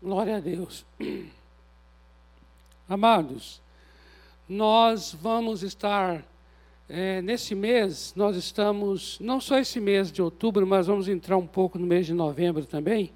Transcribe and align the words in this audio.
Glória 0.00 0.36
a 0.36 0.40
Deus. 0.40 0.86
Amados, 2.88 3.60
nós 4.48 5.12
vamos 5.12 5.64
estar, 5.64 6.24
é, 6.88 7.20
nesse 7.20 7.52
mês, 7.52 8.14
nós 8.14 8.36
estamos, 8.36 9.18
não 9.18 9.40
só 9.40 9.58
esse 9.58 9.80
mês 9.80 10.12
de 10.12 10.22
outubro, 10.22 10.64
mas 10.64 10.86
vamos 10.86 11.08
entrar 11.08 11.36
um 11.36 11.46
pouco 11.46 11.80
no 11.80 11.86
mês 11.86 12.06
de 12.06 12.14
novembro 12.14 12.64
também, 12.64 13.10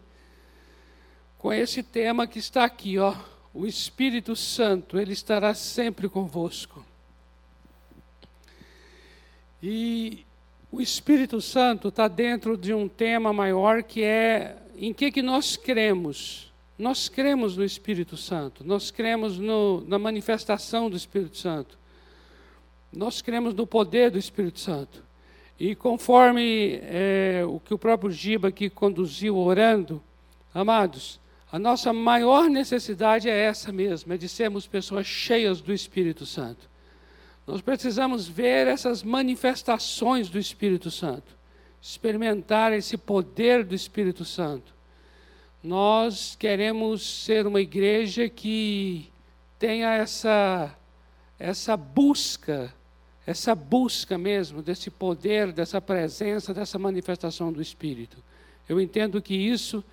com 1.38 1.52
esse 1.52 1.84
tema 1.84 2.26
que 2.26 2.40
está 2.40 2.64
aqui, 2.64 2.98
ó. 2.98 3.14
O 3.54 3.64
Espírito 3.64 4.34
Santo, 4.34 4.98
ele 4.98 5.12
estará 5.12 5.54
sempre 5.54 6.08
convosco. 6.08 6.84
E 9.62 10.26
o 10.70 10.80
Espírito 10.80 11.40
Santo 11.40 11.88
está 11.88 12.08
dentro 12.08 12.56
de 12.56 12.74
um 12.74 12.88
tema 12.88 13.32
maior 13.32 13.84
que 13.84 14.02
é 14.02 14.56
em 14.76 14.92
que, 14.92 15.12
que 15.12 15.22
nós 15.22 15.56
cremos. 15.56 16.51
Nós 16.78 17.08
cremos 17.08 17.56
no 17.56 17.64
Espírito 17.64 18.16
Santo, 18.16 18.64
nós 18.64 18.90
cremos 18.90 19.38
no, 19.38 19.82
na 19.86 19.98
manifestação 19.98 20.88
do 20.88 20.96
Espírito 20.96 21.36
Santo, 21.36 21.78
nós 22.92 23.22
cremos 23.22 23.54
no 23.54 23.66
poder 23.66 24.10
do 24.10 24.18
Espírito 24.18 24.60
Santo. 24.60 25.02
E 25.58 25.74
conforme 25.74 26.80
é, 26.82 27.42
o 27.46 27.60
que 27.60 27.72
o 27.72 27.78
próprio 27.78 28.10
Giba 28.10 28.48
aqui 28.48 28.68
conduziu 28.68 29.36
orando, 29.36 30.02
amados, 30.52 31.20
a 31.52 31.58
nossa 31.58 31.92
maior 31.92 32.48
necessidade 32.48 33.28
é 33.28 33.38
essa 33.44 33.70
mesmo, 33.70 34.12
é 34.12 34.16
de 34.16 34.28
sermos 34.28 34.66
pessoas 34.66 35.06
cheias 35.06 35.60
do 35.60 35.72
Espírito 35.72 36.24
Santo. 36.24 36.68
Nós 37.46 37.60
precisamos 37.60 38.26
ver 38.26 38.66
essas 38.66 39.02
manifestações 39.02 40.30
do 40.30 40.38
Espírito 40.38 40.90
Santo, 40.90 41.36
experimentar 41.80 42.72
esse 42.72 42.96
poder 42.96 43.64
do 43.64 43.74
Espírito 43.74 44.24
Santo. 44.24 44.74
Nós 45.62 46.34
queremos 46.34 47.22
ser 47.24 47.46
uma 47.46 47.60
igreja 47.60 48.28
que 48.28 49.12
tenha 49.60 49.94
essa, 49.94 50.76
essa 51.38 51.76
busca, 51.76 52.74
essa 53.24 53.54
busca 53.54 54.18
mesmo 54.18 54.60
desse 54.60 54.90
poder, 54.90 55.52
dessa 55.52 55.80
presença, 55.80 56.52
dessa 56.52 56.80
manifestação 56.80 57.52
do 57.52 57.62
Espírito. 57.62 58.16
Eu 58.68 58.80
entendo 58.80 59.22
que 59.22 59.36
isso 59.36 59.84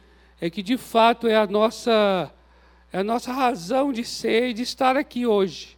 é 0.42 0.50
que 0.50 0.64
de 0.64 0.76
fato 0.76 1.28
é 1.28 1.36
a 1.36 1.45
nossa, 1.45 2.31
é 2.92 2.98
a 2.98 3.04
nossa 3.04 3.31
razão 3.31 3.94
de 3.94 4.04
ser 4.04 4.50
e 4.50 4.54
de 4.56 4.64
estar 4.64 4.98
aqui 4.98 5.28
hoje. 5.28 5.78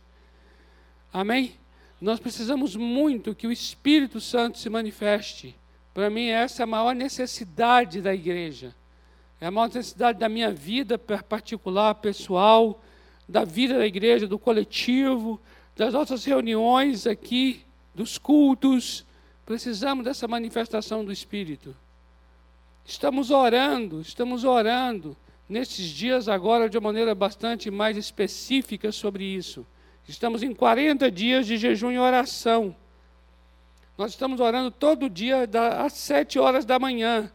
Amém? 1.11 1.55
Nós 1.99 2.17
precisamos 2.17 2.77
muito 2.77 3.35
que 3.35 3.45
o 3.45 3.51
Espírito 3.51 4.21
Santo 4.21 4.57
se 4.57 4.69
manifeste. 4.69 5.53
Para 5.93 6.09
mim, 6.09 6.27
essa 6.27 6.61
é 6.61 6.63
a 6.63 6.67
maior 6.67 6.95
necessidade 6.95 7.99
da 7.99 8.15
igreja 8.15 8.73
é 9.41 9.47
a 9.47 9.51
maior 9.51 9.65
necessidade 9.65 10.19
da 10.19 10.29
minha 10.29 10.51
vida 10.51 10.99
particular, 10.99 11.95
pessoal, 11.95 12.79
da 13.27 13.43
vida 13.43 13.75
da 13.75 13.87
igreja, 13.87 14.27
do 14.27 14.37
coletivo, 14.37 15.41
das 15.75 15.93
nossas 15.93 16.23
reuniões 16.23 17.07
aqui, 17.07 17.65
dos 17.95 18.19
cultos. 18.19 19.03
Precisamos 19.43 20.05
dessa 20.05 20.27
manifestação 20.27 21.03
do 21.03 21.11
Espírito. 21.11 21.75
Estamos 22.85 23.31
orando, 23.31 23.99
estamos 24.01 24.43
orando 24.43 25.17
nesses 25.49 25.87
dias 25.87 26.27
agora 26.27 26.69
de 26.69 26.77
uma 26.77 26.89
maneira 26.89 27.15
bastante 27.15 27.71
mais 27.71 27.97
específica 27.97 28.91
sobre 28.91 29.23
isso. 29.23 29.65
Estamos 30.07 30.43
em 30.43 30.53
40 30.53 31.09
dias 31.09 31.47
de 31.47 31.57
jejum 31.57 31.91
e 31.91 31.97
oração. 31.97 32.75
Nós 33.97 34.11
estamos 34.11 34.39
orando 34.39 34.69
todo 34.69 35.09
dia 35.09 35.49
às 35.83 35.93
7 35.93 36.37
horas 36.37 36.63
da 36.63 36.77
manhã 36.77 37.31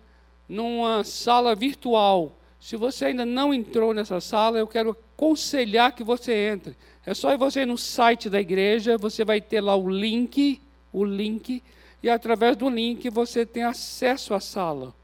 numa 0.49 1.05
sala 1.05 1.55
virtual. 1.55 2.37
Se 2.61 2.77
você 2.77 3.07
ainda 3.07 3.25
não 3.25 3.53
entrou 3.53 3.93
nessa 3.93 4.21
sala, 4.21 4.59
eu 4.59 4.67
quero 4.67 4.91
aconselhar 4.91 5.93
que 5.93 6.03
você 6.03 6.51
entre. 6.53 6.77
É 7.05 7.15
só 7.15 7.37
você 7.37 7.63
ir 7.63 7.67
no 7.67 7.79
site 7.79 8.29
da 8.29 8.41
igreja, 8.41 8.99
você 8.99 9.25
vai 9.25 9.41
ter 9.41 9.61
lá 9.61 9.77
o 9.77 9.89
link, 9.89 10.61
o 10.93 11.05
link, 11.05 11.63
e 12.03 12.11
através 12.11 12.57
do 12.57 12.69
link 12.69 13.09
você 13.11 13.47
tem 13.47 13.65
acesso 13.65 14.35
à 14.35 14.41
sala, 14.41 14.95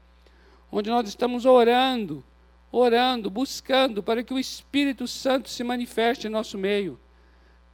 onde 0.71 0.89
nós 0.89 1.07
estamos 1.07 1.45
orando, 1.45 2.23
orando, 2.71 3.29
buscando 3.29 4.01
para 4.01 4.23
que 4.23 4.33
o 4.33 4.39
Espírito 4.39 5.07
Santo 5.07 5.49
se 5.49 5.63
manifeste 5.63 6.27
em 6.27 6.29
nosso 6.29 6.57
meio. 6.57 6.99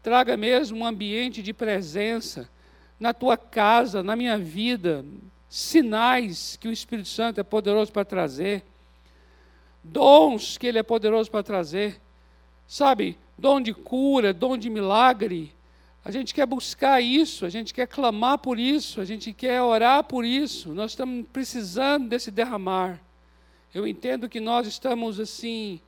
Traga 0.04 0.38
mesmo 0.38 0.80
um 0.80 0.86
ambiente 0.86 1.42
de 1.42 1.54
presença 1.54 2.50
na 3.00 3.14
tua 3.14 3.38
casa, 3.38 4.04
na 4.04 4.16
minha 4.16 4.38
vida, 4.38 5.06
sinais 5.50 6.56
que 6.56 6.68
o 6.68 6.72
Espírito 6.72 7.10
Santo 7.10 7.42
é 7.42 7.44
poderoso 7.44 7.92
para 7.92 8.06
trazer, 8.06 8.64
dons 9.84 10.58
que 10.58 10.68
ele 10.68 10.78
é 10.78 10.84
poderoso 10.84 11.30
para 11.32 11.42
trazer, 11.42 12.00
sabe? 12.68 13.18
Dom 13.38 13.60
de 13.60 13.74
cura, 13.74 14.32
dom 14.32 14.56
de 14.56 14.70
milagre. 14.70 15.52
A 16.06 16.12
gente 16.12 16.34
quer 16.34 16.46
buscar 16.46 17.02
isso, 17.02 17.46
a 17.46 17.50
gente 17.50 17.74
quer 17.74 17.88
clamar 17.88 18.38
por 18.38 18.60
isso, 18.60 19.02
a 19.02 19.06
gente 19.06 19.34
quer 19.34 19.62
orar 19.62 20.04
por 20.04 20.24
isso. 20.24 20.74
Nós 20.74 20.92
estamos 20.92 21.26
precisando 21.34 22.08
desse 22.08 22.30
derramar. 22.30 23.00
Eu 23.74 23.88
entendo 23.88 24.30
que 24.30 24.40
nós 24.40 24.68
estamos 24.68 25.20
assim, 25.20 25.80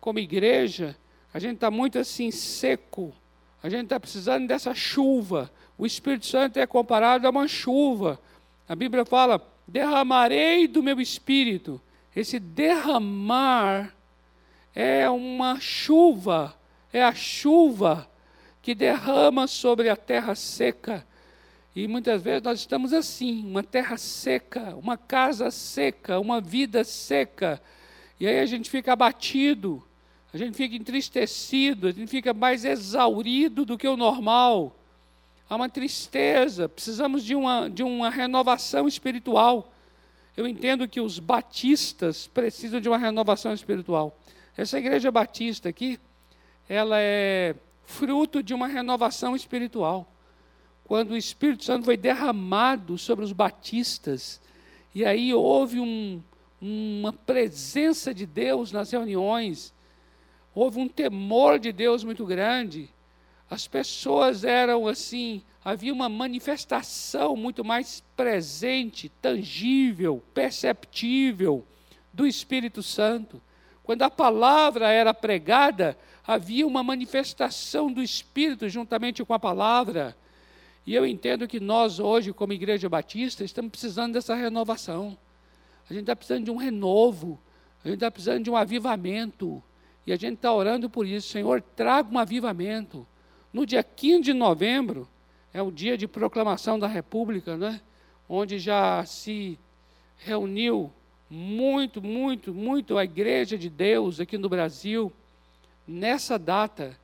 como 0.00 0.18
igreja, 0.18 0.96
a 1.32 1.38
gente 1.38 1.54
está 1.54 1.70
muito 1.70 1.98
assim 1.98 2.30
seco. 2.30 3.12
A 3.62 3.68
gente 3.68 3.84
está 3.84 3.98
precisando 3.98 4.46
dessa 4.46 4.74
chuva. 4.74 5.50
O 5.78 5.86
Espírito 5.86 6.26
Santo 6.26 6.58
é 6.58 6.66
comparado 6.66 7.26
a 7.26 7.30
uma 7.30 7.48
chuva. 7.48 8.18
A 8.72 8.74
Bíblia 8.74 9.04
fala: 9.04 9.38
derramarei 9.68 10.66
do 10.66 10.82
meu 10.82 10.98
espírito. 10.98 11.78
Esse 12.16 12.40
derramar 12.40 13.94
é 14.74 15.10
uma 15.10 15.60
chuva, 15.60 16.58
é 16.90 17.02
a 17.02 17.14
chuva 17.14 18.08
que 18.62 18.74
derrama 18.74 19.46
sobre 19.46 19.90
a 19.90 19.96
terra 19.96 20.34
seca. 20.34 21.06
E 21.76 21.86
muitas 21.86 22.22
vezes 22.22 22.42
nós 22.42 22.60
estamos 22.60 22.94
assim, 22.94 23.44
uma 23.46 23.62
terra 23.62 23.98
seca, 23.98 24.74
uma 24.74 24.96
casa 24.96 25.50
seca, 25.50 26.18
uma 26.18 26.40
vida 26.40 26.82
seca. 26.82 27.60
E 28.18 28.26
aí 28.26 28.38
a 28.38 28.46
gente 28.46 28.70
fica 28.70 28.94
abatido, 28.94 29.86
a 30.32 30.38
gente 30.38 30.56
fica 30.56 30.74
entristecido, 30.74 31.88
a 31.88 31.92
gente 31.92 32.08
fica 32.08 32.32
mais 32.32 32.64
exaurido 32.64 33.66
do 33.66 33.76
que 33.76 33.86
o 33.86 33.98
normal 33.98 34.81
há 35.52 35.56
uma 35.56 35.68
tristeza, 35.68 36.66
precisamos 36.66 37.22
de 37.22 37.34
uma, 37.34 37.68
de 37.68 37.82
uma 37.82 38.08
renovação 38.08 38.88
espiritual. 38.88 39.70
Eu 40.34 40.48
entendo 40.48 40.88
que 40.88 40.98
os 40.98 41.18
batistas 41.18 42.26
precisam 42.26 42.80
de 42.80 42.88
uma 42.88 42.96
renovação 42.96 43.52
espiritual. 43.52 44.18
Essa 44.56 44.78
igreja 44.78 45.10
batista 45.10 45.68
aqui, 45.68 46.00
ela 46.66 46.96
é 46.98 47.54
fruto 47.84 48.42
de 48.42 48.54
uma 48.54 48.66
renovação 48.66 49.36
espiritual. 49.36 50.10
Quando 50.84 51.10
o 51.10 51.16
Espírito 51.18 51.64
Santo 51.64 51.84
foi 51.84 51.98
derramado 51.98 52.96
sobre 52.96 53.22
os 53.22 53.32
batistas, 53.32 54.40
e 54.94 55.04
aí 55.04 55.34
houve 55.34 55.78
um, 55.78 56.22
uma 56.62 57.12
presença 57.12 58.14
de 58.14 58.24
Deus 58.24 58.72
nas 58.72 58.90
reuniões, 58.90 59.74
houve 60.54 60.78
um 60.78 60.88
temor 60.88 61.58
de 61.58 61.72
Deus 61.72 62.04
muito 62.04 62.24
grande, 62.24 62.88
as 63.52 63.68
pessoas 63.68 64.44
eram 64.44 64.88
assim, 64.88 65.42
havia 65.62 65.92
uma 65.92 66.08
manifestação 66.08 67.36
muito 67.36 67.62
mais 67.62 68.02
presente, 68.16 69.10
tangível, 69.20 70.22
perceptível 70.32 71.62
do 72.10 72.26
Espírito 72.26 72.82
Santo. 72.82 73.42
Quando 73.82 74.00
a 74.04 74.10
palavra 74.10 74.90
era 74.90 75.12
pregada, 75.12 75.98
havia 76.26 76.66
uma 76.66 76.82
manifestação 76.82 77.92
do 77.92 78.02
Espírito 78.02 78.70
juntamente 78.70 79.22
com 79.22 79.34
a 79.34 79.38
palavra. 79.38 80.16
E 80.86 80.94
eu 80.94 81.04
entendo 81.04 81.46
que 81.46 81.60
nós, 81.60 82.00
hoje, 82.00 82.32
como 82.32 82.54
Igreja 82.54 82.88
Batista, 82.88 83.44
estamos 83.44 83.70
precisando 83.70 84.14
dessa 84.14 84.34
renovação. 84.34 85.14
A 85.90 85.92
gente 85.92 86.04
está 86.04 86.16
precisando 86.16 86.46
de 86.46 86.50
um 86.50 86.56
renovo, 86.56 87.38
a 87.84 87.88
gente 87.88 87.96
está 87.96 88.10
precisando 88.10 88.44
de 88.44 88.50
um 88.50 88.56
avivamento. 88.56 89.62
E 90.06 90.12
a 90.12 90.16
gente 90.16 90.36
está 90.36 90.50
orando 90.50 90.88
por 90.88 91.06
isso. 91.06 91.28
Senhor, 91.28 91.60
traga 91.60 92.10
um 92.10 92.18
avivamento. 92.18 93.06
No 93.52 93.66
dia 93.66 93.82
15 93.82 94.22
de 94.22 94.32
novembro, 94.32 95.08
é 95.52 95.60
o 95.60 95.70
dia 95.70 95.98
de 95.98 96.08
proclamação 96.08 96.78
da 96.78 96.86
República, 96.86 97.56
né? 97.56 97.80
onde 98.28 98.58
já 98.58 99.04
se 99.04 99.58
reuniu 100.16 100.90
muito, 101.28 102.00
muito, 102.00 102.54
muito 102.54 102.96
a 102.96 103.04
Igreja 103.04 103.58
de 103.58 103.68
Deus 103.68 104.20
aqui 104.20 104.38
no 104.38 104.48
Brasil, 104.48 105.12
nessa 105.86 106.38
data, 106.38 106.98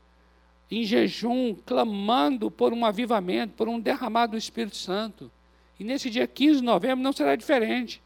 em 0.71 0.85
jejum, 0.85 1.55
clamando 1.55 2.51
por 2.51 2.73
um 2.73 2.85
avivamento, 2.85 3.55
por 3.55 3.69
um 3.69 3.81
derramado 3.81 4.33
do 4.33 4.39
Espírito 4.39 4.77
Santo. 4.77 5.31
E 5.79 5.85
nesse 5.85 6.11
dia 6.11 6.27
15 6.27 6.61
de 6.61 6.65
novembro 6.65 7.03
não 7.03 7.13
será 7.13 7.37
diferente. 7.37 8.03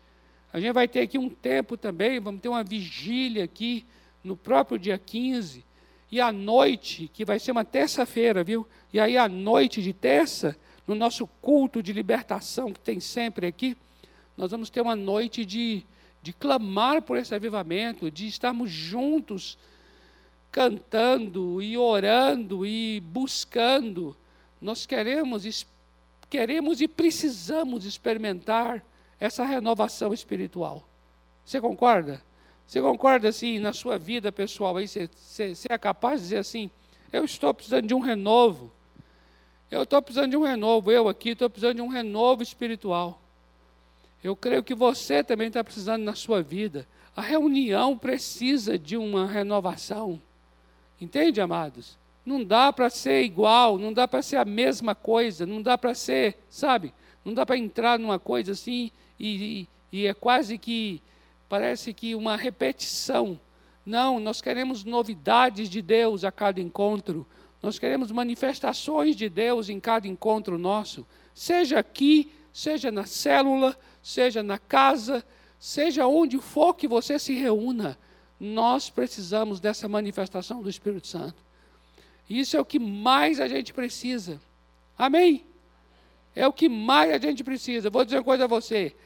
A 0.53 0.61
gente 0.61 0.73
vai 0.73 0.87
ter 0.87 1.01
aqui 1.01 1.19
um 1.19 1.29
tempo 1.29 1.77
também, 1.77 2.21
vamos 2.21 2.41
ter 2.41 2.49
uma 2.49 2.63
vigília 2.63 3.45
aqui 3.45 3.85
no 4.23 4.37
próprio 4.37 4.79
dia 4.79 4.99
15, 4.99 5.65
e 6.13 6.21
à 6.21 6.31
noite, 6.31 7.11
que 7.15 7.25
vai 7.25 7.39
ser 7.39 7.53
uma 7.53 7.65
terça-feira, 7.65 8.45
viu? 8.45 8.69
E 8.93 9.01
aí, 9.01 9.17
à 9.17 9.27
noite 9.27 9.83
de 9.83 9.95
terça, 9.95 10.55
no 10.87 10.95
nosso 10.95 11.27
culto 11.41 11.83
de 11.83 11.91
libertação 11.91 12.71
que 12.71 12.79
tem 12.79 13.01
sempre 13.01 13.47
aqui, 13.47 13.75
nós 14.37 14.51
vamos 14.51 14.69
ter 14.69 14.83
uma 14.83 14.95
noite 14.95 15.47
de, 15.47 15.83
de 16.23 16.35
clamar 16.35 17.01
por 17.01 17.17
esse 17.17 17.35
avivamento, 17.35 18.11
de 18.11 18.27
estarmos 18.27 18.71
juntos 18.71 19.57
cantando 20.51 21.63
e 21.63 21.79
orando 21.79 22.67
e 22.67 23.01
buscando. 23.01 24.15
Nós 24.61 24.85
queremos, 24.85 25.67
queremos 26.29 26.83
e 26.83 26.89
precisamos 26.89 27.87
experimentar 27.87 28.85
essa 29.19 29.47
renovação 29.47 30.13
espiritual. 30.13 30.87
Você 31.43 31.59
concorda? 31.59 32.23
Você 32.73 32.81
concorda 32.81 33.29
assim 33.29 33.59
na 33.59 33.75
sua 33.75 33.99
vida 33.99 34.33
pessoal 34.33 34.79
aí? 34.79 34.89
Você, 34.89 35.07
você, 35.15 35.55
você 35.55 35.69
é 35.69 35.77
capaz 35.77 36.21
de 36.21 36.29
dizer 36.29 36.39
assim: 36.39 36.71
eu 37.13 37.23
estou 37.23 37.53
precisando 37.53 37.87
de 37.87 37.93
um 37.93 37.99
renovo. 37.99 38.73
Eu 39.71 39.83
estou 39.83 40.01
precisando 40.01 40.31
de 40.31 40.39
um 40.39 40.43
renovo. 40.43 40.91
Eu 40.91 41.07
aqui 41.07 41.33
estou 41.33 41.51
precisando 41.51 41.77
de 41.77 41.83
um 41.83 41.89
renovo 41.89 42.43
espiritual. 42.43 43.21
Eu 44.25 44.35
creio 44.35 44.65
que 44.65 44.75
você 44.75 45.23
também 45.23 45.49
está 45.49 45.63
precisando 45.63 46.03
na 46.03 46.15
sua 46.15 46.41
vida. 46.41 46.89
A 47.15 47.21
reunião 47.21 47.99
precisa 47.99 48.79
de 48.79 48.97
uma 48.97 49.27
renovação. 49.27 50.19
Entende, 50.99 51.43
amados? 51.43 51.99
Não 52.25 52.43
dá 52.43 52.73
para 52.73 52.89
ser 52.89 53.23
igual, 53.23 53.77
não 53.77 53.93
dá 53.93 54.09
para 54.09 54.23
ser 54.23 54.37
a 54.37 54.47
mesma 54.47 54.95
coisa, 54.95 55.45
não 55.45 55.61
dá 55.61 55.77
para 55.77 55.95
ser, 55.95 56.39
sabe? 56.49 56.95
Não 57.23 57.35
dá 57.35 57.45
para 57.45 57.59
entrar 57.59 57.99
numa 57.99 58.19
coisa 58.19 58.53
assim 58.53 58.91
e, 59.21 59.69
e, 59.93 59.99
e 59.99 60.07
é 60.07 60.15
quase 60.15 60.57
que, 60.57 61.03
parece 61.53 61.93
que 61.93 62.15
uma 62.15 62.35
repetição. 62.35 63.39
Não, 63.85 64.19
nós 64.19 64.41
queremos 64.41 64.85
novidades 64.85 65.69
de 65.69 65.83
Deus 65.83 66.25
a 66.25 66.33
cada 66.33 66.63
encontro. 66.63 67.27
Nós 67.63 67.79
queremos 67.79 68.11
manifestações 68.11 69.15
de 69.15 69.29
Deus 69.29 69.69
em 69.69 69.79
cada 69.79 70.09
encontro 70.09 70.57
nosso. 70.57 71.07
Seja 71.35 71.79
aqui, 71.79 72.33
seja 72.55 72.91
na 72.91 73.05
célula, 73.05 73.79
seja 74.03 74.43
na 74.43 74.59
casa, 74.59 75.23
seja 75.61 76.07
onde 76.07 76.39
for 76.39 76.73
que 76.73 76.89
você 76.89 77.19
se 77.19 77.35
reúna, 77.35 77.99
nós 78.41 78.89
precisamos 78.89 79.61
dessa 79.61 79.87
manifestação 79.87 80.63
do 80.63 80.71
Espírito 80.71 81.07
Santo. 81.07 81.37
Isso 82.31 82.57
é 82.57 82.61
o 82.63 82.65
que 82.65 82.79
mais 82.79 83.39
a 83.39 83.47
gente 83.47 83.75
precisa. 83.75 84.41
Amém? 84.97 85.45
É 86.35 86.49
o 86.49 86.53
que 86.53 86.67
mais 86.67 87.13
a 87.13 87.19
gente 87.19 87.45
precisa. 87.45 87.91
Vou 87.91 88.07
dizer 88.07 88.17
uma 88.17 88.25
coisa 88.25 88.45
a 88.45 88.49
você. 88.49 88.97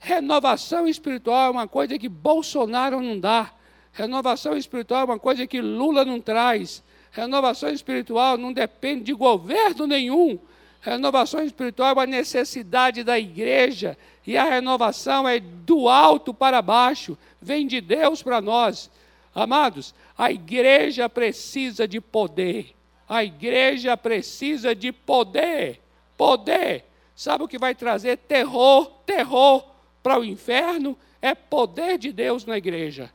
Renovação 0.00 0.88
espiritual 0.88 1.48
é 1.48 1.50
uma 1.50 1.68
coisa 1.68 1.98
que 1.98 2.08
Bolsonaro 2.08 3.02
não 3.02 3.20
dá. 3.20 3.52
Renovação 3.92 4.56
espiritual 4.56 5.02
é 5.02 5.04
uma 5.04 5.18
coisa 5.18 5.46
que 5.46 5.60
Lula 5.60 6.06
não 6.06 6.18
traz. 6.18 6.82
Renovação 7.12 7.68
espiritual 7.68 8.38
não 8.38 8.50
depende 8.50 9.04
de 9.04 9.12
governo 9.12 9.86
nenhum. 9.86 10.38
Renovação 10.80 11.42
espiritual 11.44 11.90
é 11.90 11.92
uma 11.92 12.06
necessidade 12.06 13.04
da 13.04 13.18
igreja, 13.18 13.98
e 14.26 14.38
a 14.38 14.44
renovação 14.44 15.28
é 15.28 15.38
do 15.38 15.86
alto 15.86 16.32
para 16.32 16.62
baixo, 16.62 17.18
vem 17.40 17.66
de 17.66 17.82
Deus 17.82 18.22
para 18.22 18.40
nós. 18.40 18.90
Amados, 19.34 19.94
a 20.16 20.32
igreja 20.32 21.10
precisa 21.10 21.86
de 21.86 22.00
poder. 22.00 22.74
A 23.06 23.22
igreja 23.22 23.94
precisa 23.98 24.74
de 24.74 24.92
poder. 24.92 25.82
Poder. 26.16 26.86
Sabe 27.14 27.44
o 27.44 27.48
que 27.48 27.58
vai 27.58 27.74
trazer 27.74 28.16
terror, 28.16 28.86
terror 29.04 29.69
para 30.02 30.18
o 30.18 30.24
inferno? 30.24 30.98
É 31.20 31.34
poder 31.34 31.98
de 31.98 32.12
Deus 32.12 32.44
na 32.44 32.56
igreja. 32.56 33.10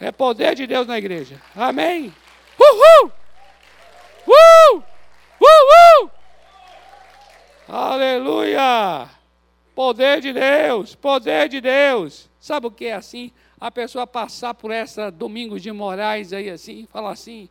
É 0.00 0.10
poder 0.10 0.54
de 0.54 0.66
Deus 0.66 0.86
na 0.86 0.98
igreja. 0.98 1.40
Amém. 1.54 2.12
Uhul! 2.58 3.12
Uh! 4.26 4.82
Uh! 5.40 6.04
Uh! 6.04 6.10
Aleluia! 7.68 9.08
Poder 9.74 10.20
de 10.20 10.32
Deus, 10.32 10.94
poder 10.94 11.48
de 11.48 11.60
Deus. 11.60 12.30
Sabe 12.38 12.66
o 12.66 12.70
que 12.70 12.86
é 12.86 12.94
assim? 12.94 13.32
A 13.58 13.70
pessoa 13.70 14.06
passar 14.06 14.54
por 14.54 14.70
essa 14.70 15.10
Domingos 15.10 15.62
de 15.62 15.72
Moraes 15.72 16.32
aí 16.32 16.50
assim, 16.50 16.86
falar 16.92 17.12
assim. 17.12 17.48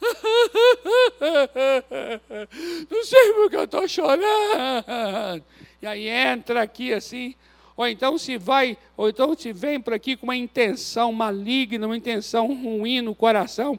Não 2.88 3.04
sei 3.04 3.32
porque 3.34 3.56
eu 3.56 3.64
estou 3.64 3.88
chorando. 3.88 5.44
E 5.82 5.86
aí 5.86 6.08
entra 6.08 6.62
aqui 6.62 6.92
assim, 6.92 7.34
ou 7.78 7.86
então 7.86 8.18
se 8.18 8.36
vai, 8.36 8.76
ou 8.96 9.08
então 9.08 9.36
se 9.38 9.52
vem 9.52 9.80
para 9.80 9.94
aqui 9.94 10.16
com 10.16 10.26
uma 10.26 10.34
intenção 10.34 11.12
maligna, 11.12 11.86
uma 11.86 11.96
intenção 11.96 12.48
ruim 12.48 13.00
no 13.00 13.14
coração, 13.14 13.78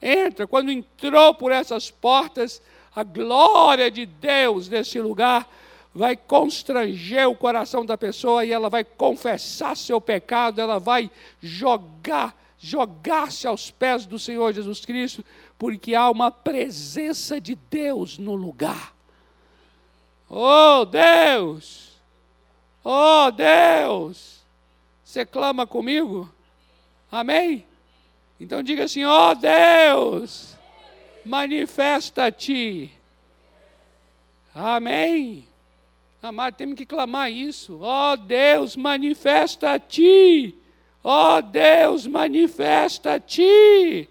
entra. 0.00 0.46
Quando 0.46 0.70
entrou 0.70 1.34
por 1.34 1.50
essas 1.50 1.90
portas, 1.90 2.62
a 2.94 3.02
glória 3.02 3.90
de 3.90 4.06
Deus 4.06 4.68
nesse 4.68 5.00
lugar 5.00 5.50
vai 5.92 6.16
constranger 6.16 7.28
o 7.28 7.34
coração 7.34 7.84
da 7.84 7.98
pessoa 7.98 8.44
e 8.44 8.52
ela 8.52 8.70
vai 8.70 8.84
confessar 8.84 9.76
seu 9.76 10.00
pecado, 10.00 10.60
ela 10.60 10.78
vai 10.78 11.10
jogar, 11.42 12.40
jogar-se 12.56 13.48
aos 13.48 13.68
pés 13.68 14.06
do 14.06 14.16
Senhor 14.16 14.54
Jesus 14.54 14.84
Cristo, 14.86 15.24
porque 15.58 15.96
há 15.96 16.08
uma 16.08 16.30
presença 16.30 17.40
de 17.40 17.58
Deus 17.68 18.16
no 18.16 18.36
lugar. 18.36 18.94
Oh 20.28 20.84
Deus! 20.84 21.89
Oh 22.84 23.30
Deus! 23.30 24.40
Você 25.04 25.26
clama 25.26 25.66
comigo? 25.66 26.30
Amém? 27.10 27.66
Então 28.38 28.62
diga 28.62 28.84
assim: 28.84 29.04
ó 29.04 29.30
oh, 29.30 29.34
Deus, 29.34 30.56
manifesta-te. 31.24 32.92
Amém. 34.54 35.46
Amado, 36.22 36.54
temos 36.54 36.76
que 36.76 36.86
clamar 36.86 37.30
isso. 37.30 37.80
Ó 37.82 38.12
oh, 38.12 38.16
Deus, 38.16 38.76
manifesta-te. 38.76 40.54
Ó 41.02 41.36
oh, 41.36 41.42
Deus, 41.42 42.06
manifesta-te. 42.06 44.08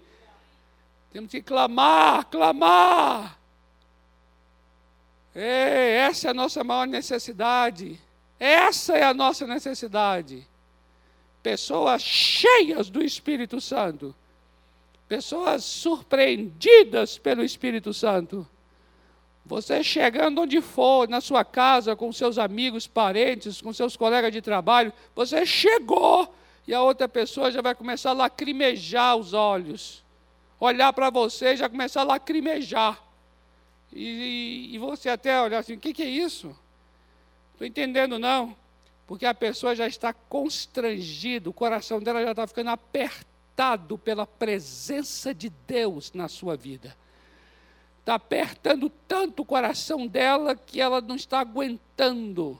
Temos 1.12 1.30
que 1.30 1.42
clamar, 1.42 2.26
clamar. 2.26 3.38
Ei, 5.34 5.96
essa 5.96 6.28
é 6.28 6.30
a 6.30 6.34
nossa 6.34 6.62
maior 6.62 6.86
necessidade. 6.86 7.98
Essa 8.40 8.96
é 8.96 9.04
a 9.04 9.14
nossa 9.14 9.46
necessidade. 9.46 10.48
Pessoas 11.42 12.02
cheias 12.02 12.90
do 12.90 13.02
Espírito 13.04 13.60
Santo 13.60 14.14
pessoas 15.10 15.64
surpreendidas 15.64 17.18
pelo 17.18 17.42
Espírito 17.42 17.92
Santo. 17.92 18.46
Você 19.44 19.82
chegando 19.82 20.42
onde 20.42 20.60
for, 20.60 21.08
na 21.08 21.20
sua 21.20 21.44
casa, 21.44 21.96
com 21.96 22.12
seus 22.12 22.38
amigos, 22.38 22.86
parentes, 22.86 23.60
com 23.60 23.72
seus 23.72 23.96
colegas 23.96 24.30
de 24.30 24.40
trabalho, 24.40 24.92
você 25.12 25.44
chegou 25.44 26.32
e 26.64 26.72
a 26.72 26.80
outra 26.80 27.08
pessoa 27.08 27.50
já 27.50 27.60
vai 27.60 27.74
começar 27.74 28.10
a 28.10 28.12
lacrimejar 28.12 29.16
os 29.16 29.32
olhos. 29.32 30.04
Olhar 30.60 30.92
para 30.92 31.10
você 31.10 31.54
e 31.54 31.56
já 31.56 31.68
começar 31.68 32.02
a 32.02 32.04
lacrimejar. 32.04 33.02
E, 33.92 34.70
e, 34.72 34.78
você 34.78 35.08
até 35.08 35.42
olhar 35.42 35.58
assim: 35.58 35.74
o 35.74 35.80
que, 35.80 35.92
que 35.92 36.04
é 36.04 36.08
isso? 36.08 36.56
Estou 37.60 37.68
entendendo, 37.68 38.18
não. 38.18 38.56
Porque 39.06 39.26
a 39.26 39.34
pessoa 39.34 39.76
já 39.76 39.86
está 39.86 40.14
constrangida, 40.14 41.50
o 41.50 41.52
coração 41.52 42.00
dela 42.00 42.24
já 42.24 42.30
está 42.30 42.46
ficando 42.46 42.70
apertado 42.70 43.98
pela 43.98 44.26
presença 44.26 45.34
de 45.34 45.50
Deus 45.66 46.10
na 46.14 46.26
sua 46.26 46.56
vida. 46.56 46.96
Está 47.98 48.14
apertando 48.14 48.88
tanto 49.06 49.42
o 49.42 49.44
coração 49.44 50.06
dela 50.06 50.56
que 50.56 50.80
ela 50.80 51.02
não 51.02 51.16
está 51.16 51.40
aguentando. 51.40 52.58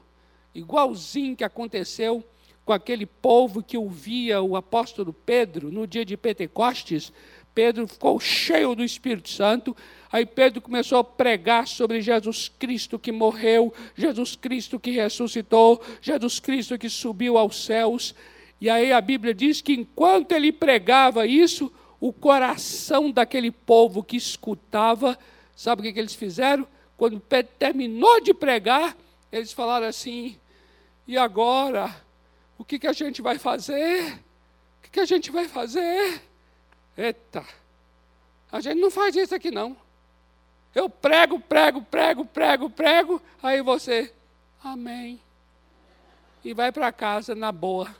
Igualzinho 0.53 1.35
que 1.35 1.43
aconteceu 1.43 2.23
com 2.63 2.71
aquele 2.71 3.07
povo 3.07 3.63
que 3.63 3.75
ouvia 3.75 4.39
o 4.39 4.55
apóstolo 4.55 5.11
Pedro 5.11 5.71
no 5.71 5.87
dia 5.87 6.05
de 6.05 6.15
Pentecostes. 6.15 7.11
Pedro 7.53 7.87
ficou 7.87 8.19
cheio 8.19 8.73
do 8.75 8.83
Espírito 8.83 9.29
Santo. 9.29 9.75
Aí 10.11 10.25
Pedro 10.25 10.61
começou 10.61 10.99
a 10.99 11.03
pregar 11.03 11.67
sobre 11.67 12.01
Jesus 12.01 12.49
Cristo 12.59 12.99
que 12.99 13.11
morreu, 13.11 13.73
Jesus 13.95 14.35
Cristo 14.35 14.79
que 14.79 14.91
ressuscitou, 14.91 15.81
Jesus 16.01 16.39
Cristo 16.39 16.77
que 16.77 16.89
subiu 16.89 17.37
aos 17.37 17.63
céus. 17.63 18.13
E 18.59 18.69
aí 18.69 18.91
a 18.91 19.01
Bíblia 19.01 19.33
diz 19.33 19.61
que 19.61 19.73
enquanto 19.73 20.33
ele 20.33 20.51
pregava 20.51 21.25
isso, 21.25 21.71
o 21.99 22.11
coração 22.11 23.11
daquele 23.11 23.51
povo 23.51 24.03
que 24.03 24.17
escutava, 24.17 25.17
sabe 25.55 25.87
o 25.87 25.93
que, 25.93 25.99
eles 25.99 26.15
fizeram? 26.15 26.67
Quando 26.97 27.21
terminou 27.57 28.21
de 28.21 28.33
pregar, 28.33 28.95
eles 29.31 29.53
falaram 29.53 29.87
assim: 29.87 30.35
e 31.07 31.17
agora? 31.17 31.95
O 32.57 32.63
que, 32.63 32.85
a 32.85 32.93
gente 32.93 33.21
vai 33.21 33.39
fazer? 33.39 34.13
O 34.85 34.91
que 34.91 34.99
a 34.99 35.05
gente 35.05 35.31
vai 35.31 35.47
fazer? 35.47 36.21
Eita, 36.97 37.45
a 38.51 38.59
gente 38.59 38.79
não 38.79 38.91
faz 38.91 39.15
isso 39.15 39.33
aqui 39.33 39.49
não. 39.49 39.75
Eu 40.73 40.89
prego, 40.89 41.39
prego, 41.39 41.81
prego, 41.81 42.25
prego, 42.25 42.69
prego, 42.69 43.21
aí 43.41 43.61
você, 43.61 44.13
amém. 44.63 45.21
E 46.43 46.53
vai 46.53 46.71
para 46.71 46.91
casa 46.91 47.35
na 47.35 47.51
boa. 47.51 47.93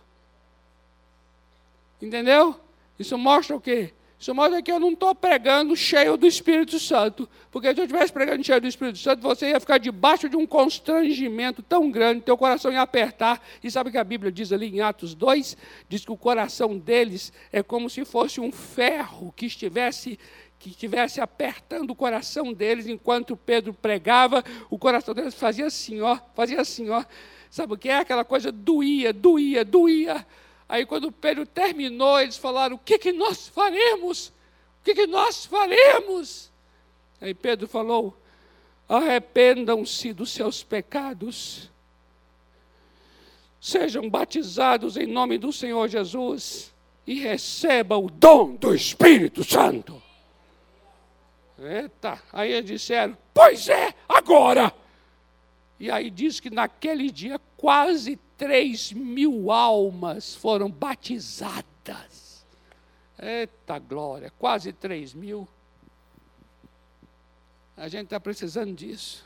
Entendeu? 2.01 2.59
Isso 2.97 3.17
mostra 3.17 3.55
o 3.55 3.61
quê? 3.61 3.93
Isso 4.21 4.35
mostra 4.35 4.61
que 4.61 4.71
eu 4.71 4.79
não 4.79 4.91
estou 4.91 5.15
pregando 5.15 5.75
cheio 5.75 6.15
do 6.15 6.27
Espírito 6.27 6.79
Santo. 6.79 7.27
Porque 7.49 7.73
se 7.73 7.79
eu 7.79 7.85
estivesse 7.85 8.13
pregando 8.13 8.43
cheio 8.43 8.61
do 8.61 8.67
Espírito 8.67 8.99
Santo, 8.99 9.19
você 9.19 9.49
ia 9.49 9.59
ficar 9.59 9.79
debaixo 9.79 10.29
de 10.29 10.37
um 10.37 10.45
constrangimento 10.45 11.63
tão 11.63 11.89
grande, 11.89 12.21
teu 12.21 12.37
coração 12.37 12.71
ia 12.71 12.83
apertar. 12.83 13.41
E 13.63 13.71
sabe 13.71 13.89
o 13.89 13.91
que 13.91 13.97
a 13.97 14.03
Bíblia 14.03 14.31
diz 14.31 14.51
ali 14.51 14.67
em 14.67 14.79
Atos 14.79 15.15
2? 15.15 15.57
Diz 15.89 16.05
que 16.05 16.11
o 16.11 16.17
coração 16.17 16.77
deles 16.77 17.33
é 17.51 17.63
como 17.63 17.89
se 17.89 18.05
fosse 18.05 18.39
um 18.39 18.51
ferro 18.51 19.33
que 19.35 19.47
estivesse 19.47 20.19
que 20.59 20.69
estivesse 20.69 21.19
apertando 21.19 21.89
o 21.89 21.95
coração 21.95 22.53
deles 22.53 22.85
enquanto 22.85 23.35
Pedro 23.35 23.73
pregava, 23.73 24.43
o 24.69 24.77
coração 24.77 25.11
deles 25.15 25.33
fazia 25.33 25.65
assim, 25.65 26.01
ó, 26.01 26.19
fazia 26.35 26.61
assim, 26.61 26.87
ó. 26.91 27.03
Sabe 27.49 27.73
o 27.73 27.77
que 27.77 27.89
é? 27.89 27.95
Aquela 27.95 28.23
coisa 28.23 28.51
doía, 28.51 29.11
doía, 29.11 29.65
doía. 29.65 30.23
Aí 30.71 30.85
quando 30.85 31.11
Pedro 31.11 31.45
terminou, 31.45 32.17
eles 32.21 32.37
falaram: 32.37 32.77
O 32.77 32.79
que, 32.79 32.97
que 32.97 33.11
nós 33.11 33.45
faremos? 33.49 34.29
O 34.29 34.85
que, 34.85 34.95
que 34.95 35.05
nós 35.05 35.45
faremos? 35.45 36.49
Aí 37.19 37.33
Pedro 37.33 37.67
falou: 37.67 38.17
Arrependam-se 38.87 40.13
dos 40.13 40.31
seus 40.31 40.63
pecados, 40.63 41.69
sejam 43.59 44.09
batizados 44.09 44.95
em 44.95 45.05
nome 45.05 45.37
do 45.37 45.51
Senhor 45.51 45.89
Jesus 45.89 46.73
e 47.05 47.19
recebam 47.19 48.05
o 48.05 48.09
dom 48.09 48.55
do 48.55 48.73
Espírito 48.73 49.43
Santo. 49.43 50.01
Eita, 51.59 52.17
aí 52.31 52.49
eles 52.49 52.71
disseram: 52.71 53.17
Pois 53.33 53.67
é, 53.67 53.93
agora. 54.07 54.73
E 55.77 55.91
aí 55.91 56.09
diz 56.09 56.39
que 56.39 56.49
naquele 56.49 57.11
dia 57.11 57.37
quase 57.61 58.17
3 58.39 58.93
mil 58.93 59.51
almas 59.51 60.33
foram 60.33 60.69
batizadas. 60.69 62.43
Eita 63.21 63.77
glória, 63.77 64.33
quase 64.39 64.73
3 64.73 65.13
mil. 65.13 65.47
A 67.77 67.87
gente 67.87 68.05
está 68.05 68.19
precisando 68.19 68.73
disso. 68.73 69.23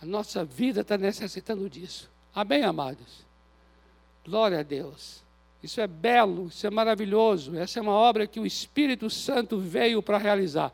A 0.00 0.06
nossa 0.06 0.44
vida 0.44 0.82
está 0.82 0.96
necessitando 0.96 1.68
disso. 1.68 2.08
Amém, 2.32 2.62
amados? 2.62 3.26
Glória 4.24 4.60
a 4.60 4.62
Deus. 4.62 5.20
Isso 5.60 5.80
é 5.80 5.86
belo, 5.88 6.46
isso 6.46 6.64
é 6.64 6.70
maravilhoso. 6.70 7.56
Essa 7.56 7.80
é 7.80 7.82
uma 7.82 7.92
obra 7.92 8.26
que 8.26 8.38
o 8.38 8.46
Espírito 8.46 9.10
Santo 9.10 9.58
veio 9.58 10.00
para 10.00 10.16
realizar. 10.16 10.72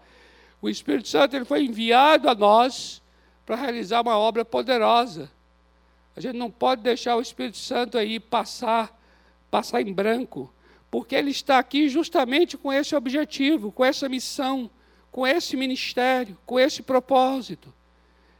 O 0.61 0.69
Espírito 0.69 1.09
Santo 1.09 1.35
ele 1.35 1.47
foi 1.47 1.65
enviado 1.65 2.29
a 2.29 2.35
nós 2.35 3.03
para 3.47 3.57
realizar 3.57 4.03
uma 4.03 4.19
obra 4.19 4.45
poderosa. 4.45 5.31
A 6.17 6.21
gente 6.21 6.37
não 6.37 6.51
pode 6.51 6.83
deixar 6.83 7.15
o 7.15 7.21
Espírito 7.21 7.57
Santo 7.57 7.97
aí 7.97 8.19
passar, 8.19 8.99
passar 9.51 9.81
em 9.81 9.93
branco, 9.93 10.53
porque 10.91 11.15
ele 11.15 11.31
está 11.31 11.59
aqui 11.59 11.89
justamente 11.89 12.59
com 12.59 12.73
esse 12.73 12.97
objetivo, 12.97 13.71
com 13.71 13.85
essa 13.85 14.09
missão, 14.09 14.69
com 15.13 15.25
esse 15.27 15.57
ministério, 15.57 16.37
com 16.45 16.59
esse 16.59 16.83
propósito. 16.83 17.73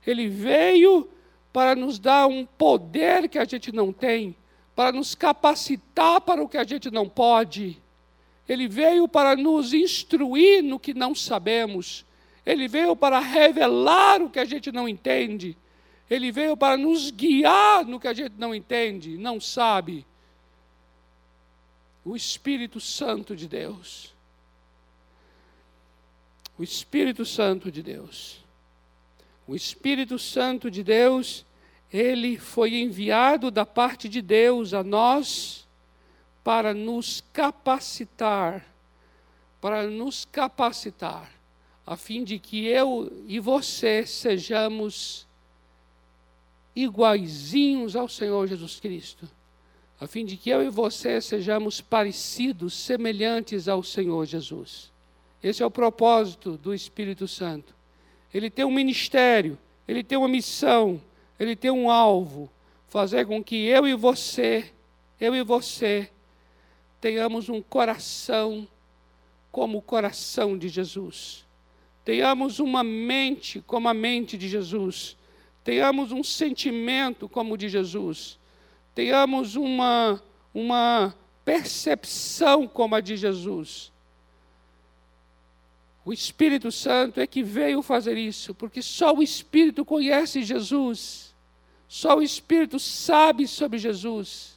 Ele 0.05 0.29
veio 0.29 1.09
para 1.53 1.75
nos 1.75 1.99
dar 1.99 2.27
um 2.27 2.45
poder 2.45 3.29
que 3.29 3.39
a 3.39 3.45
gente 3.45 3.73
não 3.73 3.93
tem, 3.93 4.35
para 4.75 4.93
nos 4.93 5.15
capacitar 5.15 6.21
para 6.21 6.43
o 6.43 6.49
que 6.49 6.59
a 6.59 6.65
gente 6.65 6.91
não 6.91 7.09
pode. 7.09 7.81
Ele 8.49 8.69
veio 8.69 9.09
para 9.09 9.37
nos 9.37 9.73
instruir 9.73 10.63
no 10.63 10.79
que 10.79 10.93
não 10.93 11.15
sabemos. 11.15 12.05
Ele 12.47 12.69
veio 12.69 12.95
para 12.95 13.19
revelar 13.19 14.23
o 14.23 14.31
que 14.31 14.39
a 14.39 14.45
gente 14.45 14.71
não 14.71 14.89
entende. 14.89 15.59
Ele 16.09 16.31
veio 16.31 16.57
para 16.57 16.77
nos 16.77 17.11
guiar 17.11 17.85
no 17.85 17.99
que 17.99 18.07
a 18.07 18.15
gente 18.15 18.35
não 18.39 18.55
entende, 18.55 19.19
não 19.19 19.41
sabe. 19.41 20.07
O 22.05 22.15
Espírito 22.15 22.79
Santo 22.79 23.35
de 23.35 23.49
Deus. 23.49 24.15
O 26.57 26.63
Espírito 26.63 27.25
Santo 27.25 27.73
de 27.73 27.83
Deus. 27.83 28.39
O 29.49 29.55
Espírito 29.55 30.17
Santo 30.17 30.71
de 30.71 30.85
Deus, 30.85 31.45
ele 31.93 32.39
foi 32.39 32.77
enviado 32.77 33.51
da 33.51 33.67
parte 33.67 34.09
de 34.09 34.23
Deus 34.23 34.73
a 34.73 34.85
nós 34.85 35.67
para 36.45 36.73
nos 36.73 37.25
capacitar, 37.33 38.65
para 39.61 39.89
nos 39.89 40.25
capacitar, 40.25 41.29
a 41.87 41.97
fim 41.97 42.25
de 42.25 42.39
que 42.39 42.67
eu 42.67 43.13
e 43.29 43.39
você 43.39 44.05
sejamos 44.05 45.25
iguaizinhos 46.75 47.95
ao 47.95 48.09
Senhor 48.09 48.49
Jesus 48.49 48.81
Cristo, 48.81 49.29
a 50.01 50.07
fim 50.07 50.27
de 50.27 50.37
que 50.37 50.51
eu 50.51 50.63
e 50.63 50.69
você 50.69 51.21
sejamos 51.21 51.81
parecidos, 51.81 52.75
semelhantes 52.75 53.69
ao 53.69 53.83
Senhor 53.85 54.27
Jesus. 54.27 54.93
Esse 55.43 55.63
é 55.63 55.67
o 55.67 55.71
propósito 55.71 56.59
do 56.59 56.75
Espírito 56.75 57.29
Santo. 57.29 57.73
Ele 58.35 58.51
tem 58.51 58.65
um 58.65 58.71
ministério, 58.71 59.57
ele 59.87 60.03
tem 60.03 60.19
uma 60.19 60.29
missão, 60.29 61.01
ele 61.39 61.55
tem 61.55 61.71
um 61.71 61.89
alvo, 61.89 62.51
fazer 62.89 63.27
com 63.27 63.43
que 63.43 63.65
eu 63.65 63.87
e 63.87 63.95
você, 63.95 64.73
eu 65.21 65.35
e 65.37 65.43
você, 65.43 66.11
tenhamos 67.01 67.49
um 67.49 67.63
coração 67.63 68.67
como 69.53 69.79
o 69.79 69.83
coração 69.83 70.59
de 70.59 70.69
Jesus. 70.69 71.46
Tenhamos 72.07 72.59
uma 72.59 72.83
mente 72.83 73.61
como 73.67 73.87
a 73.87 73.93
mente 73.93 74.39
de 74.39 74.49
Jesus 74.49 75.15
tenhamos 75.67 76.13
um 76.13 76.23
sentimento 76.23 77.29
como 77.29 77.55
o 77.55 77.57
de 77.57 77.69
Jesus, 77.69 78.39
tenhamos 78.95 79.57
uma, 79.57 80.23
uma 80.55 81.13
percepção 81.45 82.69
como 82.69 82.95
a 82.95 83.01
de 83.01 83.17
Jesus. 83.17 83.91
O 86.05 86.13
Espírito 86.13 86.71
Santo 86.71 87.21
é 87.21 87.27
que 87.27 87.43
veio 87.43 87.83
fazer 87.83 88.17
isso, 88.17 88.55
porque 88.55 88.81
só 88.81 89.13
o 89.13 89.25
Espírito 89.25 89.85
conhece 89.85 90.45
Jesus, 90.45 91.35
só 91.89 92.17
o 92.17 92.23
Espírito 92.23 92.79
sabe 92.79 93.49
sobre 93.49 93.77
Jesus. 93.77 94.57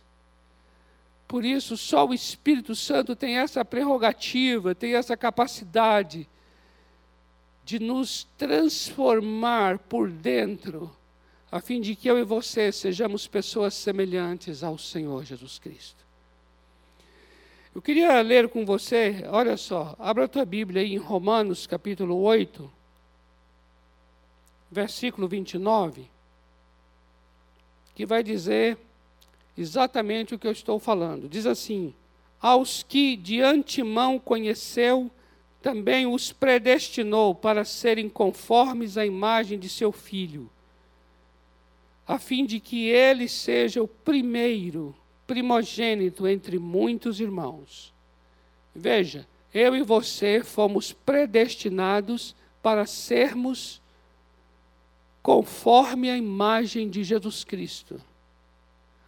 Por 1.28 1.44
isso, 1.44 1.76
só 1.76 2.06
o 2.06 2.14
Espírito 2.14 2.76
Santo 2.76 3.16
tem 3.16 3.40
essa 3.40 3.66
prerrogativa, 3.66 4.76
tem 4.76 4.94
essa 4.94 5.18
capacidade 5.18 6.30
de 7.70 7.78
nos 7.78 8.24
transformar 8.36 9.78
por 9.78 10.10
dentro 10.10 10.90
a 11.52 11.62
fim 11.62 11.80
de 11.80 11.96
que 11.96 12.10
eu 12.10 12.18
e 12.18 12.24
você 12.24 12.72
sejamos 12.72 13.28
pessoas 13.28 13.76
semelhantes 13.76 14.64
ao 14.64 14.76
Senhor 14.76 15.24
Jesus 15.24 15.60
Cristo. 15.60 16.04
Eu 17.74 17.80
queria 17.80 18.20
ler 18.22 18.50
com 18.50 18.66
você, 18.66 19.24
olha 19.30 19.56
só, 19.56 19.96
abra 20.00 20.26
a 20.26 20.28
tua 20.28 20.46
Bíblia 20.46 20.82
aí 20.82 20.94
em 20.94 20.98
Romanos 20.98 21.68
capítulo 21.68 22.18
8, 22.18 22.72
versículo 24.72 25.28
29, 25.28 26.10
que 27.94 28.04
vai 28.04 28.24
dizer 28.24 28.80
exatamente 29.56 30.34
o 30.34 30.40
que 30.40 30.48
eu 30.48 30.52
estou 30.52 30.80
falando. 30.80 31.30
Diz 31.30 31.46
assim: 31.46 31.94
Aos 32.42 32.82
que 32.82 33.16
de 33.16 33.42
antemão 33.42 34.18
conheceu, 34.18 35.12
também 35.62 36.08
os 36.08 36.32
predestinou 36.32 37.36
para 37.36 37.66
serem 37.66 38.10
conformes 38.10 38.98
à 38.98 39.06
imagem 39.06 39.60
de 39.60 39.70
seu 39.70 39.92
filho 39.92 40.50
a 42.10 42.18
fim 42.18 42.44
de 42.44 42.60
que 42.60 42.88
ele 42.88 43.28
seja 43.28 43.84
o 43.84 43.88
primeiro, 43.88 44.96
primogênito 45.28 46.28
entre 46.28 46.58
muitos 46.58 47.20
irmãos. 47.20 47.94
Veja, 48.74 49.28
eu 49.54 49.76
e 49.76 49.84
você 49.84 50.44
fomos 50.44 50.92
predestinados 50.92 52.36
para 52.64 52.88
sermos 52.88 53.80
conforme 55.22 56.10
a 56.10 56.18
imagem 56.18 56.90
de 56.90 57.04
Jesus 57.04 57.44
Cristo. 57.44 58.02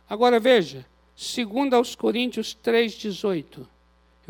Agora 0.07 0.39
veja, 0.39 0.85
segundo 1.15 1.73
aos 1.73 1.95
Coríntios 1.95 2.53
3:18. 2.53 3.67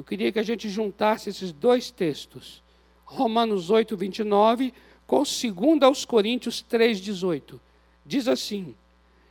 Eu 0.02 0.04
queria 0.04 0.32
que 0.32 0.40
a 0.40 0.44
gente 0.44 0.68
juntasse 0.68 1.30
esses 1.30 1.52
dois 1.52 1.92
textos. 1.92 2.64
Romanos 3.06 3.70
8, 3.70 3.96
29 3.96 4.74
com 5.06 5.20
2 5.20 5.84
aos 5.84 6.06
Coríntios 6.06 6.66
3:18 6.68 7.60
diz 8.04 8.28
assim: 8.28 8.74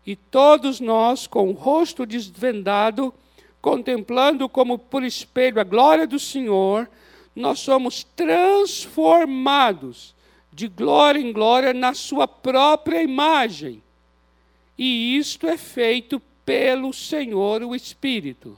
E 0.07 0.15
todos 0.15 0.79
nós, 0.79 1.27
com 1.27 1.49
o 1.49 1.55
rosto 1.55 2.07
desvendado, 2.07 3.13
contemplando 3.61 4.49
como 4.49 4.79
por 4.79 5.03
espelho 5.03 5.61
a 5.61 5.65
glória 5.65 6.07
do 6.07 6.21
Senhor, 6.21 6.89
nós 7.35 7.59
somos 7.59 8.05
transformados 8.15 10.15
de 10.53 10.69
glória 10.69 11.19
em 11.19 11.33
glória 11.33 11.75
na 11.75 11.95
Sua 11.95 12.29
própria 12.29 13.03
imagem. 13.03 13.83
E 14.79 15.17
isto 15.17 15.49
é 15.49 15.59
feito 15.59 16.23
pelo 16.47 16.93
Senhor, 16.93 17.61
o 17.65 17.75
Espírito. 17.75 18.57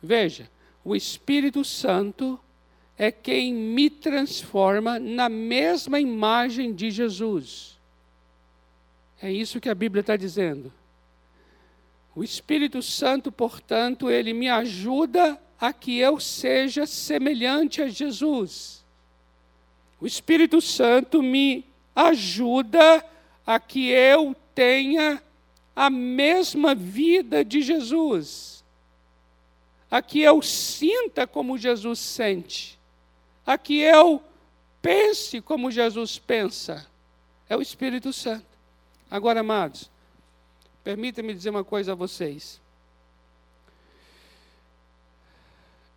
Veja, 0.00 0.48
o 0.88 0.96
Espírito 0.96 1.62
Santo 1.66 2.40
é 2.96 3.10
quem 3.10 3.52
me 3.52 3.90
transforma 3.90 4.98
na 4.98 5.28
mesma 5.28 6.00
imagem 6.00 6.72
de 6.72 6.90
Jesus. 6.90 7.78
É 9.20 9.30
isso 9.30 9.60
que 9.60 9.68
a 9.68 9.74
Bíblia 9.74 10.00
está 10.00 10.16
dizendo. 10.16 10.72
O 12.16 12.24
Espírito 12.24 12.82
Santo, 12.82 13.30
portanto, 13.30 14.08
ele 14.08 14.32
me 14.32 14.48
ajuda 14.48 15.38
a 15.60 15.74
que 15.74 15.98
eu 15.98 16.18
seja 16.18 16.86
semelhante 16.86 17.82
a 17.82 17.88
Jesus. 17.88 18.82
O 20.00 20.06
Espírito 20.06 20.58
Santo 20.62 21.22
me 21.22 21.66
ajuda 21.94 23.04
a 23.46 23.60
que 23.60 23.90
eu 23.90 24.34
tenha 24.54 25.22
a 25.76 25.90
mesma 25.90 26.74
vida 26.74 27.44
de 27.44 27.60
Jesus, 27.60 28.57
a 29.90 30.02
que 30.02 30.20
eu 30.20 30.42
sinta 30.42 31.26
como 31.26 31.56
Jesus 31.56 31.98
sente, 31.98 32.78
a 33.46 33.56
que 33.56 33.80
eu 33.80 34.22
pense 34.82 35.40
como 35.40 35.70
Jesus 35.70 36.18
pensa. 36.18 36.86
É 37.48 37.56
o 37.56 37.62
Espírito 37.62 38.12
Santo. 38.12 38.46
Agora, 39.10 39.40
amados, 39.40 39.90
permita-me 40.84 41.34
dizer 41.34 41.50
uma 41.50 41.64
coisa 41.64 41.92
a 41.92 41.94
vocês. 41.94 42.60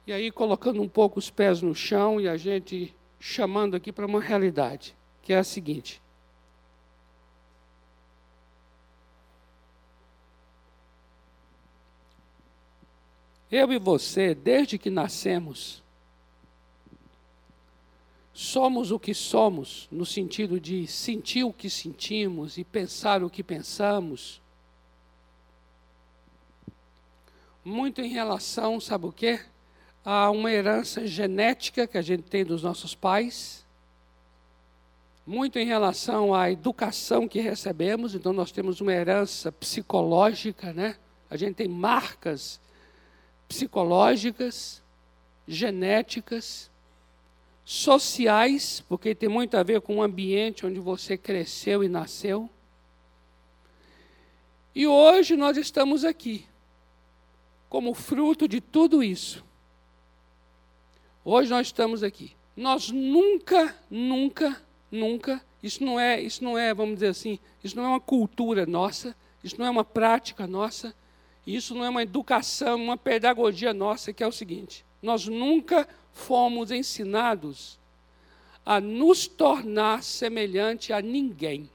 E 0.07 0.13
aí, 0.13 0.31
colocando 0.31 0.81
um 0.81 0.88
pouco 0.88 1.19
os 1.19 1.29
pés 1.29 1.62
no 1.62 1.75
chão 1.75 2.19
e 2.19 2.27
a 2.27 2.38
gente 2.38 2.95
chamando 3.19 3.75
aqui 3.75 3.91
para 3.91 4.05
uma 4.05 4.19
realidade, 4.19 4.95
que 5.21 5.33
é 5.33 5.38
a 5.38 5.43
seguinte: 5.43 6.00
Eu 13.51 13.72
e 13.74 13.77
você, 13.77 14.34
desde 14.34 14.77
que 14.77 14.89
nascemos, 14.89 15.84
somos 18.34 18.91
o 18.91 19.00
que 19.00 19.13
somos, 19.13 19.88
no 19.91 20.05
sentido 20.05 20.60
de 20.60 20.88
sentir 20.88 21.43
o 21.43 21.51
que 21.51 21.70
sentimos 21.70 22.58
e 22.58 22.63
pensar 22.63 23.24
o 23.24 23.29
que 23.29 23.43
pensamos, 23.43 24.41
muito 27.63 28.01
em 28.01 28.08
relação, 28.08 28.79
sabe 28.79 29.05
o 29.05 29.12
quê? 29.12 29.41
a 30.03 30.29
uma 30.31 30.51
herança 30.51 31.05
genética 31.05 31.86
que 31.86 31.98
a 31.98 32.01
gente 32.01 32.24
tem 32.24 32.43
dos 32.43 32.63
nossos 32.63 32.96
pais, 32.96 33.63
muito 35.25 35.60
em 35.60 35.65
relação 35.65 36.34
à 36.34 36.50
educação 36.51 37.27
que 37.27 37.39
recebemos, 37.39 38.15
então 38.15 38.34
nós 38.34 38.51
temos 38.51 38.81
uma 38.81 38.91
herança 38.91 39.51
psicológica, 39.51 40.74
né? 40.74 40.96
A 41.29 41.38
gente 41.38 41.55
tem 41.55 41.67
marcas 41.67 42.60
psicológicas, 43.51 44.81
genéticas, 45.46 46.72
sociais, 47.65 48.81
porque 48.88 49.13
tem 49.13 49.27
muito 49.27 49.58
a 49.58 49.63
ver 49.63 49.81
com 49.81 49.98
o 49.98 50.01
ambiente 50.01 50.65
onde 50.65 50.79
você 50.79 51.17
cresceu 51.17 51.84
e 51.84 51.89
nasceu. 51.89 52.50
E 54.74 54.88
hoje 54.88 55.36
nós 55.36 55.58
estamos 55.58 56.05
aqui, 56.05 56.46
como 57.67 57.93
fruto 57.93 58.48
de 58.48 58.62
tudo 58.62 59.03
isso. 59.03 59.43
Hoje 61.25 61.50
nós 61.50 61.67
estamos 61.67 62.03
aqui. 62.03 62.34
Nós 62.55 62.89
nunca, 62.89 63.75
nunca, 63.89 64.62
nunca, 64.89 65.41
isso 65.62 65.84
não 65.84 66.00
é, 66.00 66.22
isso 66.22 66.41
não 66.41 66.58
é, 66.58 66.74
vamos 66.74 66.96
dizer 66.96 67.08
assim, 67.08 67.38
isso 67.62 67.75
não 67.75 67.84
é 67.84 67.88
uma 67.89 68.00
cultura 68.00 68.65
nossa, 68.65 69.13
isso 69.43 69.58
não 69.60 69.65
é 69.65 69.70
uma 69.70 69.84
prática 69.84 70.48
nossa, 70.48 70.96
isso 71.45 71.74
não 71.74 71.83
é 71.83 71.89
uma 71.89 72.03
educação, 72.03 72.75
uma 72.75 72.98
pedagogia 72.98 73.74
nossa, 73.74 74.13
que 74.13 74.24
é 74.24 74.27
o 74.27 74.31
seguinte: 74.31 74.86
nós 75.01 75.27
nunca 75.27 75.88
fomos 76.13 76.71
ensinados 76.71 77.79
a 78.65 78.79
nos 78.79 79.27
tornar 79.27 80.03
semelhante 80.03 80.93
a 80.93 81.01
ninguém. 81.01 81.69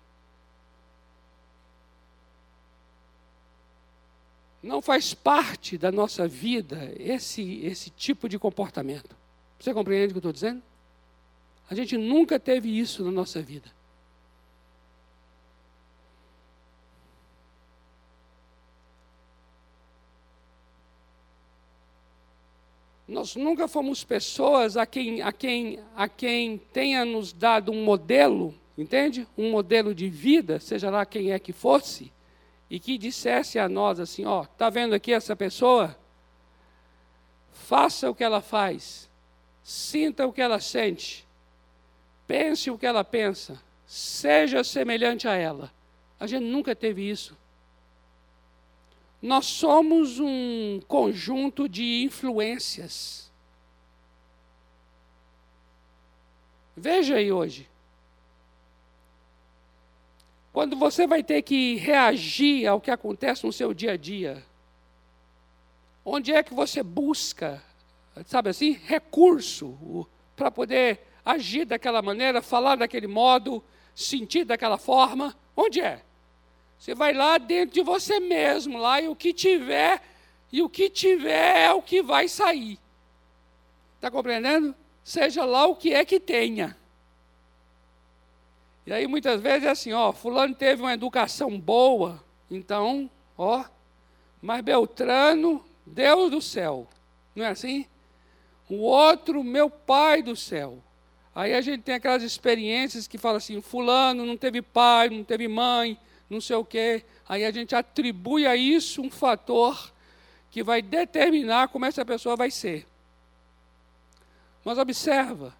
Não 4.63 4.83
faz 4.83 5.15
parte 5.15 5.79
da 5.79 5.93
nossa 5.93 6.27
vida 6.27 6.93
esse, 6.99 7.65
esse 7.65 7.91
tipo 7.91 8.29
de 8.29 8.39
comportamento. 8.39 9.17
Você 9.59 9.73
compreende 9.73 10.07
o 10.07 10.09
que 10.09 10.17
eu 10.17 10.19
estou 10.21 10.33
dizendo? 10.33 10.63
A 11.69 11.75
gente 11.75 11.97
nunca 11.97 12.39
teve 12.39 12.69
isso 12.77 13.05
na 13.05 13.11
nossa 13.11 13.43
vida. 13.43 13.76
Nós 23.09 23.37
nunca 23.37 23.69
fomos 23.69 24.03
pessoas 24.03 24.77
a 24.77 24.85
quem, 24.85 25.23
a 25.23 25.33
quem, 25.33 25.79
a 25.95 26.09
quem 26.09 26.59
tenha 26.59 27.05
nos 27.05 27.33
dado 27.33 27.71
um 27.71 27.85
modelo, 27.85 28.53
entende? 28.77 29.27
Um 29.39 29.51
modelo 29.51 29.95
de 29.95 30.09
vida, 30.09 30.59
seja 30.59 30.91
lá 30.91 31.07
quem 31.07 31.31
é 31.31 31.39
que 31.39 31.53
fosse, 31.53 32.13
e 32.69 32.81
que 32.81 32.99
dissesse 32.99 33.61
a 33.61 33.69
nós 33.69 34.01
assim: 34.01 34.25
ó, 34.25 34.45
tá 34.45 34.69
vendo 34.69 34.95
aqui 34.95 35.13
essa 35.13 35.37
pessoa? 35.37 35.97
Faça 37.53 38.11
o 38.11 38.15
que 38.15 38.25
ela 38.25 38.41
faz, 38.41 39.09
sinta 39.63 40.27
o 40.27 40.33
que 40.33 40.43
ela 40.43 40.59
sente, 40.59 41.25
pense 42.27 42.71
o 42.71 42.79
que 42.79 42.87
ela 42.87 43.05
pensa, 43.05 43.63
seja 43.87 44.65
semelhante 44.65 45.29
a 45.29 45.35
ela. 45.35 45.73
A 46.19 46.27
gente 46.27 46.45
nunca 46.45 46.75
teve 46.75 47.09
isso. 47.09 47.37
Nós 49.21 49.47
somos 49.47 50.19
um 50.19 50.81
conjunto 50.87 51.69
de 51.69 52.03
influências. 52.03 53.31
Veja 56.77 57.17
aí 57.17 57.33
hoje. 57.33 57.69
Quando 60.53 60.77
você 60.77 61.07
vai 61.07 61.23
ter 61.23 61.43
que 61.43 61.77
reagir 61.77 62.67
ao 62.67 62.81
que 62.81 62.91
acontece 62.91 63.45
no 63.45 63.53
seu 63.53 63.75
dia 63.75 63.93
a 63.93 63.97
dia, 63.97 64.45
onde 66.05 66.33
é 66.33 66.43
que 66.43 66.55
você 66.55 66.83
busca 66.83 67.63
sabe 68.25 68.51
assim, 68.51 68.73
recurso 68.73 70.07
para 70.35 70.51
poder 70.51 71.01
agir 71.25 71.65
daquela 71.65 72.01
maneira, 72.01 72.41
falar 72.41 72.77
daquele 72.77 73.07
modo, 73.07 73.63
sentir 73.95 74.45
daquela 74.45 74.79
forma. 74.79 75.37
Onde 75.57 75.81
é? 75.81 76.03
Você 76.79 76.95
vai 76.95 77.13
lá 77.13 77.39
dentro 77.39 77.75
de 77.75 77.83
você 77.83 78.21
mesmo, 78.21 78.79
lá 78.79 79.01
e 79.01 79.09
o 79.09 79.17
que 79.17 79.33
tiver, 79.33 80.03
e 80.53 80.63
o 80.63 80.69
que 80.69 80.89
tiver 80.89 81.59
é 81.59 81.73
o 81.73 81.83
que 81.83 82.03
vai 82.03 82.29
sair. 82.29 82.79
Está 83.97 84.11
compreendendo? 84.11 84.75
Seja 85.03 85.45
lá 85.45 85.67
o 85.67 85.77
que 85.77 85.93
é 85.93 86.05
que 86.05 86.21
tenha. 86.21 86.77
E 88.87 88.93
aí 88.93 89.07
muitas 89.07 89.41
vezes 89.41 89.65
é 89.65 89.71
assim, 89.71 89.93
ó, 89.93 90.13
fulano 90.13 90.55
teve 90.55 90.83
uma 90.83 90.95
educação 90.95 91.59
boa, 91.59 92.23
então, 92.51 93.11
ó, 93.37 93.65
mas 94.41 94.63
Beltrano, 94.63 95.65
Deus 95.85 96.31
do 96.31 96.41
céu. 96.41 96.87
Não 97.35 97.45
é 97.45 97.49
assim? 97.49 97.87
o 98.69 98.77
outro, 98.77 99.43
meu 99.45 99.71
pai 99.71 100.23
do 100.23 100.35
céu. 100.35 100.79
Aí 101.35 101.55
a 101.55 101.61
gente 101.61 101.83
tem 101.83 101.95
aquelas 101.95 102.23
experiências 102.23 103.07
que 103.07 103.19
fala 103.19 103.39
assim: 103.39 103.61
Fulano 103.61 104.25
não 104.25 104.37
teve 104.37 104.63
pai, 104.63 105.09
não 105.09 105.23
teve 105.23 105.47
mãe, 105.49 105.99
não 106.29 106.41
sei 106.41 106.57
o 106.57 106.65
quê. 106.65 107.05
Aí 107.29 107.45
a 107.45 107.51
gente 107.51 107.75
atribui 107.75 108.47
a 108.47 108.57
isso 108.57 109.03
um 109.03 109.11
fator 109.11 109.93
que 110.51 110.63
vai 110.63 110.83
determinar 110.83 111.69
como 111.69 111.85
essa 111.85 112.05
pessoa 112.05 112.37
vai 112.37 112.51
ser. 112.51 112.87
Mas 114.65 114.79
observa, 114.79 115.55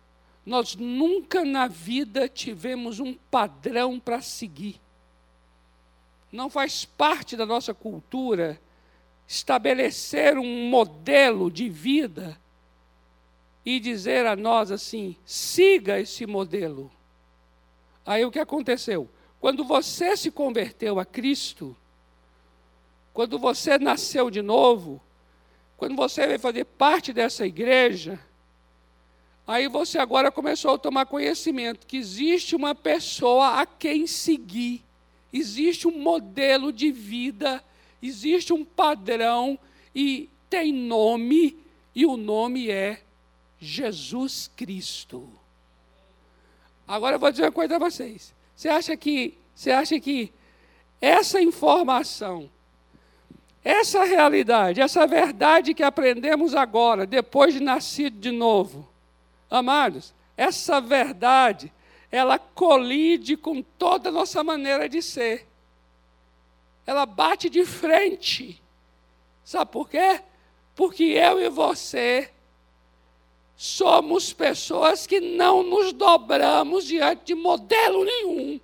nós 0.45 0.75
nunca 0.75 1.45
na 1.45 1.67
vida 1.67 2.29
tivemos 2.29 2.99
um 3.01 3.15
padrão 3.15 4.01
para 4.01 4.21
seguir. 4.21 4.81
Não 6.33 6.51
faz 6.51 6.85
parte 6.85 7.37
da 7.37 7.47
nossa 7.47 7.73
cultura 7.73 8.61
estabelecer 9.29 10.39
um 10.39 10.69
modelo 10.69 11.51
de 11.51 11.69
vida 11.69 12.41
e 13.65 13.81
dizer 13.81 14.27
a 14.27 14.37
nós 14.37 14.71
assim: 14.71 15.17
siga 15.25 15.99
esse 15.99 16.27
modelo. 16.27 16.91
Aí 18.05 18.25
o 18.25 18.31
que 18.31 18.39
aconteceu? 18.39 19.09
Quando 19.41 19.65
você 19.65 20.17
se 20.17 20.31
converteu 20.31 20.99
a 20.99 21.05
Cristo, 21.05 21.77
quando 23.13 23.39
você 23.39 23.79
nasceu 23.79 24.31
de 24.31 24.43
novo, 24.43 25.01
quando 25.77 25.97
você 25.97 26.27
veio 26.27 26.39
fazer 26.39 26.65
parte 26.65 27.13
dessa 27.13 27.47
igreja, 27.47 28.21
aí 29.47 29.69
você 29.69 29.99
agora 29.99 30.31
começou 30.31 30.75
a 30.75 30.79
tomar 30.79 31.07
conhecimento 31.07 31.87
que 31.87 31.97
existe 31.97 32.57
uma 32.57 32.75
pessoa 32.75 33.61
a 33.61 33.67
quem 33.67 34.07
seguir, 34.07 34.83
existe 35.33 35.89
um 35.89 35.99
modelo 35.99 36.73
de 36.73 36.91
vida, 36.91 37.63
existe 38.03 38.53
um 38.53 38.65
padrão 38.65 39.59
e 39.95 40.29
tem 40.51 40.73
nome, 40.73 41.57
e 41.95 42.05
o 42.05 42.17
nome 42.17 42.71
é 42.71 43.03
Jesus 43.59 44.51
Cristo. 44.55 45.27
Agora 46.87 47.17
eu 47.17 47.21
vou 47.21 47.31
dizer 47.31 47.45
uma 47.45 47.53
coisa 47.53 47.77
a 47.77 47.79
vocês. 47.79 48.36
Você 48.57 48.71
acha 48.71 48.97
que, 48.97 49.37
você 49.55 49.71
acha 49.71 50.01
que 50.01 50.33
essa 51.01 51.41
informação, 51.43 52.51
essa 53.63 54.03
realidade, 54.05 54.81
essa 54.81 55.07
verdade 55.07 55.75
que 55.75 55.83
aprendemos 55.83 56.55
agora, 56.55 57.07
depois 57.07 57.53
de 57.53 57.61
nascido 57.61 58.19
de 58.19 58.31
novo, 58.31 58.89
amados, 59.51 60.15
essa 60.37 60.81
verdade, 60.81 61.71
ela 62.11 62.39
colide 62.39 63.37
com 63.37 63.61
toda 63.63 64.09
a 64.09 64.13
nossa 64.13 64.43
maneira 64.43 64.89
de 64.89 65.03
ser. 65.03 65.47
Ela 66.87 67.05
bate 67.05 67.51
de 67.51 67.65
frente. 67.67 68.63
Sabe 69.45 69.71
por 69.71 69.91
quê? 69.91 70.23
Porque 70.75 71.05
eu 71.05 71.41
e 71.41 71.49
você 71.51 72.31
somos 73.57 74.33
pessoas 74.33 75.07
que 75.07 75.21
não 75.21 75.63
nos 75.63 75.93
dobramos 75.93 76.85
diante 76.85 77.25
de 77.25 77.35
modelo 77.35 78.05
nenhum 78.05 78.61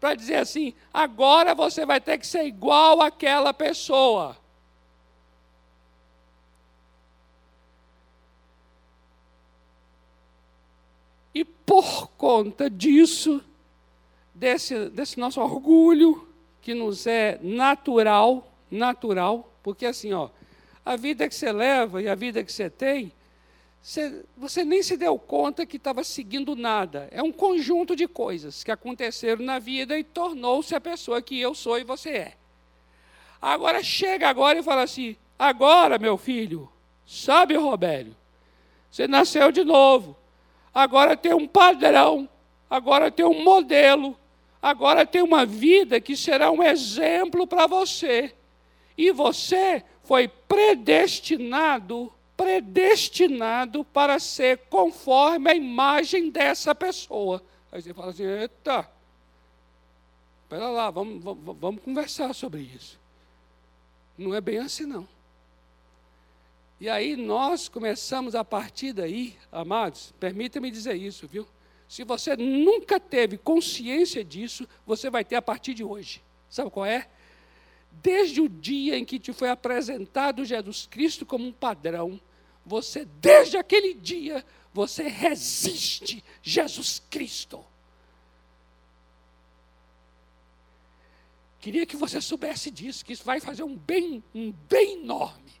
para 0.00 0.14
dizer 0.14 0.36
assim: 0.36 0.72
agora 0.92 1.54
você 1.54 1.84
vai 1.84 2.00
ter 2.00 2.18
que 2.18 2.26
ser 2.26 2.44
igual 2.44 3.02
àquela 3.02 3.52
pessoa. 3.52 4.36
E 11.34 11.44
por 11.44 12.08
conta 12.16 12.70
disso, 12.70 13.42
desse, 14.34 14.88
desse 14.90 15.18
nosso 15.18 15.40
orgulho, 15.40 16.26
que 16.62 16.72
nos 16.72 17.06
é 17.06 17.38
natural, 17.42 18.50
natural, 18.70 19.52
porque 19.62 19.86
assim, 19.86 20.12
ó, 20.12 20.30
a 20.84 20.96
vida 20.96 21.28
que 21.28 21.34
você 21.34 21.52
leva 21.52 22.00
e 22.00 22.08
a 22.08 22.14
vida 22.14 22.42
que 22.42 22.52
você 22.52 22.70
tem, 22.70 23.12
você, 23.86 24.24
você 24.36 24.64
nem 24.64 24.82
se 24.82 24.96
deu 24.96 25.18
conta 25.18 25.66
que 25.66 25.76
estava 25.76 26.02
seguindo 26.02 26.56
nada. 26.56 27.08
É 27.12 27.22
um 27.22 27.30
conjunto 27.30 27.94
de 27.94 28.08
coisas 28.08 28.64
que 28.64 28.70
aconteceram 28.70 29.44
na 29.44 29.58
vida 29.58 29.98
e 29.98 30.02
tornou-se 30.02 30.74
a 30.74 30.80
pessoa 30.80 31.22
que 31.22 31.38
eu 31.38 31.54
sou 31.54 31.78
e 31.78 31.84
você 31.84 32.10
é. 32.10 32.36
Agora 33.40 33.82
chega 33.82 34.28
agora 34.28 34.58
e 34.58 34.62
fala 34.62 34.82
assim: 34.82 35.16
agora, 35.38 35.98
meu 35.98 36.16
filho, 36.16 36.68
sabe, 37.06 37.54
Robério, 37.54 38.16
você 38.90 39.06
nasceu 39.06 39.52
de 39.52 39.62
novo 39.62 40.16
agora 40.76 41.16
tem 41.16 41.32
um 41.32 41.46
padrão, 41.48 42.28
agora 42.68 43.10
tem 43.10 43.24
um 43.24 43.42
modelo, 43.42 44.14
agora 44.60 45.06
tem 45.06 45.22
uma 45.22 45.46
vida 45.46 45.98
que 46.02 46.14
será 46.14 46.50
um 46.50 46.62
exemplo 46.62 47.46
para 47.46 47.66
você. 47.66 48.34
E 48.98 49.10
você 49.10 49.82
foi 50.02 50.28
predestinado, 50.28 52.12
predestinado 52.36 53.84
para 53.84 54.18
ser 54.18 54.58
conforme 54.68 55.50
a 55.50 55.54
imagem 55.54 56.30
dessa 56.30 56.74
pessoa. 56.74 57.42
Aí 57.72 57.80
você 57.80 57.94
fala 57.94 58.10
assim: 58.10 58.24
eita, 58.24 58.88
espera 60.42 60.68
lá, 60.68 60.90
vamos, 60.90 61.22
vamos, 61.22 61.56
vamos 61.58 61.82
conversar 61.82 62.34
sobre 62.34 62.60
isso. 62.60 62.98
Não 64.16 64.34
é 64.34 64.40
bem 64.40 64.58
assim, 64.58 64.84
não. 64.84 65.06
E 66.78 66.88
aí 66.88 67.16
nós 67.16 67.68
começamos 67.68 68.34
a 68.34 68.44
partir 68.44 68.92
daí, 68.92 69.36
amados, 69.50 70.12
permita-me 70.20 70.70
dizer 70.70 70.94
isso, 70.94 71.26
viu? 71.26 71.46
Se 71.88 72.04
você 72.04 72.36
nunca 72.36 73.00
teve 73.00 73.38
consciência 73.38 74.24
disso, 74.24 74.68
você 74.86 75.08
vai 75.08 75.24
ter 75.24 75.36
a 75.36 75.42
partir 75.42 75.72
de 75.72 75.82
hoje. 75.82 76.22
Sabe 76.50 76.70
qual 76.70 76.84
é? 76.84 77.08
Desde 77.90 78.40
o 78.40 78.48
dia 78.48 78.98
em 78.98 79.04
que 79.04 79.18
te 79.18 79.32
foi 79.32 79.48
apresentado 79.48 80.44
Jesus 80.44 80.86
Cristo 80.86 81.24
como 81.24 81.46
um 81.46 81.52
padrão, 81.52 82.20
você, 82.66 83.04
desde 83.04 83.56
aquele 83.56 83.94
dia, 83.94 84.44
você 84.74 85.04
resiste 85.04 86.22
Jesus 86.42 87.00
Cristo. 87.08 87.64
Queria 91.60 91.86
que 91.86 91.96
você 91.96 92.20
soubesse 92.20 92.70
disso, 92.70 93.04
que 93.04 93.12
isso 93.12 93.24
vai 93.24 93.40
fazer 93.40 93.62
um 93.62 93.76
bem, 93.76 94.22
um 94.34 94.52
bem 94.52 95.02
enorme. 95.02 95.52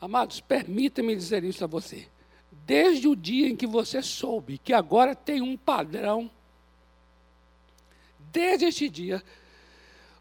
Amados, 0.00 0.40
permita-me 0.40 1.14
dizer 1.14 1.44
isso 1.44 1.62
a 1.62 1.66
você. 1.66 2.08
Desde 2.64 3.06
o 3.06 3.14
dia 3.14 3.48
em 3.48 3.56
que 3.56 3.66
você 3.66 4.02
soube 4.02 4.56
que 4.56 4.72
agora 4.72 5.14
tem 5.14 5.42
um 5.42 5.56
padrão, 5.58 6.30
desde 8.32 8.66
este 8.66 8.88
dia, 8.88 9.22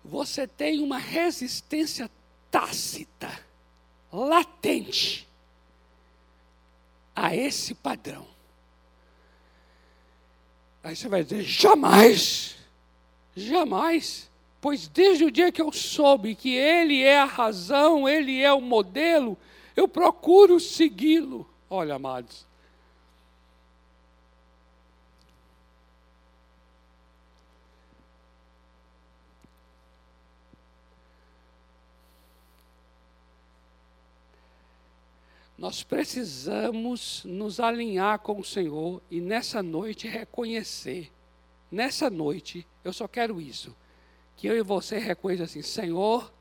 você 0.04 0.48
tem 0.48 0.82
uma 0.82 0.98
resistência 0.98 2.10
tácita, 2.50 3.30
latente, 4.12 5.28
a 7.16 7.36
esse 7.36 7.74
padrão. 7.74 8.26
Aí 10.84 10.96
você 10.96 11.08
vai 11.08 11.24
dizer: 11.24 11.44
jamais, 11.44 12.56
jamais. 13.36 14.30
Pois 14.62 14.88
desde 14.90 15.24
o 15.24 15.32
dia 15.32 15.52
que 15.52 15.62
eu 15.62 15.72
soube 15.72 16.36
que 16.36 16.54
Ele 16.54 17.02
é 17.02 17.20
a 17.20 17.26
razão, 17.26 18.10
Ele 18.10 18.42
é 18.42 18.52
o 18.52 18.60
modelo, 18.60 19.38
eu 19.76 19.88
procuro 19.88 20.60
segui-lo. 20.60 21.50
Olha, 21.70 21.96
amados. 21.96 22.49
Nós 35.60 35.84
precisamos 35.84 37.22
nos 37.26 37.60
alinhar 37.60 38.20
com 38.20 38.40
o 38.40 38.46
Senhor 38.46 39.02
e 39.12 39.20
nessa 39.20 39.62
noite 39.62 40.08
reconhecer. 40.08 41.12
Nessa 41.70 42.10
noite, 42.10 42.66
eu 42.82 42.94
só 42.94 43.10
quero 43.10 43.42
isso. 43.42 43.76
Que 44.38 44.48
eu 44.48 44.56
e 44.58 44.64
você 44.64 44.98
reconheçam 44.98 45.44
assim: 45.44 45.62
Senhor, 45.62 46.32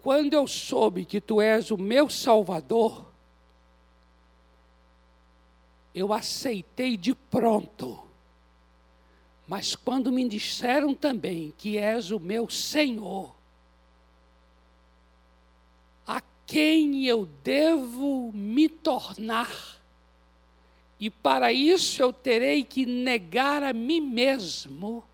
Quando 0.00 0.34
eu 0.34 0.48
soube 0.48 1.04
que 1.04 1.20
tu 1.20 1.40
és 1.40 1.70
o 1.70 1.78
meu 1.78 2.10
Salvador, 2.10 3.06
eu 5.94 6.12
aceitei 6.12 6.96
de 6.96 7.14
pronto. 7.14 8.02
Mas 9.46 9.74
quando 9.74 10.12
me 10.12 10.28
disseram 10.28 10.94
também 10.94 11.52
que 11.58 11.76
és 11.78 12.10
o 12.10 12.18
meu 12.18 12.48
Senhor, 12.48 13.34
a 16.06 16.22
quem 16.46 17.04
eu 17.06 17.26
devo 17.42 18.30
me 18.32 18.68
tornar, 18.68 19.80
e 20.98 21.10
para 21.10 21.52
isso 21.52 22.00
eu 22.00 22.12
terei 22.12 22.64
que 22.64 22.86
negar 22.86 23.62
a 23.62 23.72
mim 23.72 24.00
mesmo, 24.00 25.04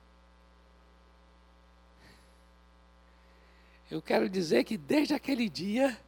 Eu 3.90 4.02
quero 4.02 4.28
dizer 4.28 4.64
que 4.64 4.76
desde 4.76 5.14
aquele 5.14 5.48
dia 5.48 5.98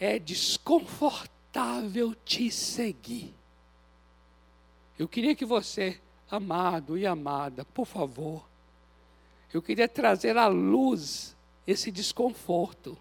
é 0.00 0.18
desconfortável 0.18 2.14
te 2.24 2.50
seguir. 2.50 3.32
Eu 4.98 5.06
queria 5.06 5.36
que 5.36 5.44
você, 5.44 6.00
amado 6.30 6.96
e 6.98 7.06
amada, 7.06 7.64
por 7.64 7.86
favor, 7.86 8.46
eu 9.52 9.62
queria 9.62 9.88
trazer 9.88 10.36
à 10.36 10.46
luz 10.46 11.34
esse 11.66 11.90
desconforto. 11.90 12.96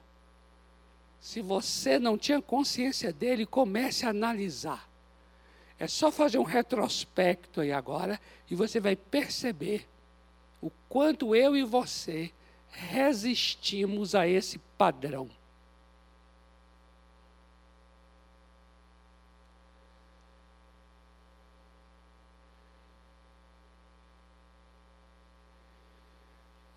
Se 1.20 1.42
você 1.42 2.00
não 2.00 2.18
tinha 2.18 2.42
consciência 2.42 3.12
dele, 3.12 3.46
comece 3.46 4.06
a 4.06 4.10
analisar. 4.10 4.88
É 5.80 5.88
só 5.88 6.12
fazer 6.12 6.38
um 6.38 6.44
retrospecto 6.44 7.62
aí 7.62 7.72
agora 7.72 8.20
e 8.50 8.56
você 8.56 8.80
vai 8.80 8.96
perceber 8.96 9.88
o 10.62 10.72
quanto 10.90 11.36
eu 11.36 11.56
e 11.56 11.64
você 11.64 12.32
resistimos 12.72 14.16
a 14.16 14.28
esse 14.28 14.58
padrão. 14.78 15.30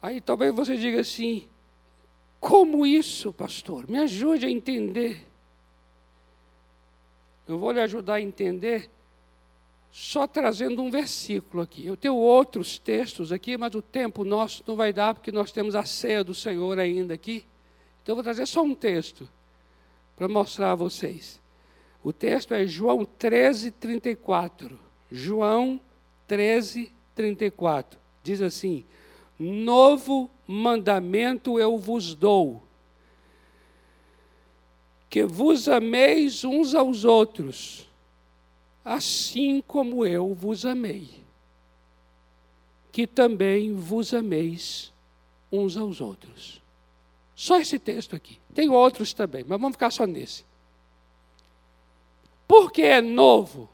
Aí 0.02 0.20
talvez 0.20 0.54
você 0.54 0.76
diga 0.76 1.00
assim: 1.00 1.46
como 2.40 2.86
isso, 2.86 3.32
pastor? 3.32 3.88
Me 3.88 3.98
ajude 3.98 4.46
a 4.46 4.50
entender. 4.50 5.26
Eu 7.46 7.58
vou 7.58 7.72
lhe 7.72 7.80
ajudar 7.80 8.14
a 8.14 8.20
entender 8.20 8.88
só 9.92 10.26
trazendo 10.26 10.82
um 10.82 10.90
versículo 10.90 11.62
aqui. 11.62 11.84
Eu 11.84 11.96
tenho 11.96 12.14
outros 12.14 12.78
textos 12.78 13.32
aqui, 13.32 13.58
mas 13.58 13.74
o 13.74 13.82
tempo 13.82 14.24
nosso 14.24 14.62
não 14.66 14.76
vai 14.76 14.92
dar, 14.92 15.14
porque 15.14 15.32
nós 15.32 15.50
temos 15.50 15.74
a 15.74 15.84
ceia 15.84 16.22
do 16.22 16.34
Senhor 16.34 16.78
ainda 16.78 17.12
aqui. 17.12 17.44
Então 18.02 18.12
eu 18.12 18.16
vou 18.16 18.24
trazer 18.24 18.46
só 18.46 18.62
um 18.62 18.74
texto 18.74 19.28
para 20.16 20.28
mostrar 20.28 20.72
a 20.72 20.76
vocês. 20.76 21.40
O 22.02 22.12
texto 22.12 22.54
é 22.54 22.66
João 22.66 23.04
13, 23.04 23.72
34. 23.72 24.78
João 25.10 25.80
13, 26.26 26.92
34. 27.14 27.98
Diz 28.22 28.40
assim: 28.40 28.84
Novo 29.40 30.30
mandamento 30.46 31.58
eu 31.58 31.78
vos 31.78 32.14
dou, 32.14 32.62
que 35.08 35.24
vos 35.24 35.68
ameis 35.68 36.44
uns 36.44 36.74
aos 36.74 37.04
outros 37.04 37.90
assim 38.84 39.62
como 39.66 40.06
eu 40.06 40.34
vos 40.34 40.64
amei, 40.64 41.08
que 42.90 43.06
também 43.06 43.74
vos 43.74 44.12
ameis 44.12 44.92
uns 45.52 45.76
aos 45.76 46.00
outros. 46.00 46.60
Só 47.34 47.58
esse 47.58 47.78
texto 47.78 48.14
aqui. 48.14 48.38
Tem 48.54 48.68
outros 48.68 49.12
também, 49.14 49.44
mas 49.46 49.60
vamos 49.60 49.76
ficar 49.76 49.90
só 49.90 50.06
nesse. 50.06 50.44
por 52.46 52.72
que 52.72 52.82
é 52.82 53.00
novo? 53.00 53.68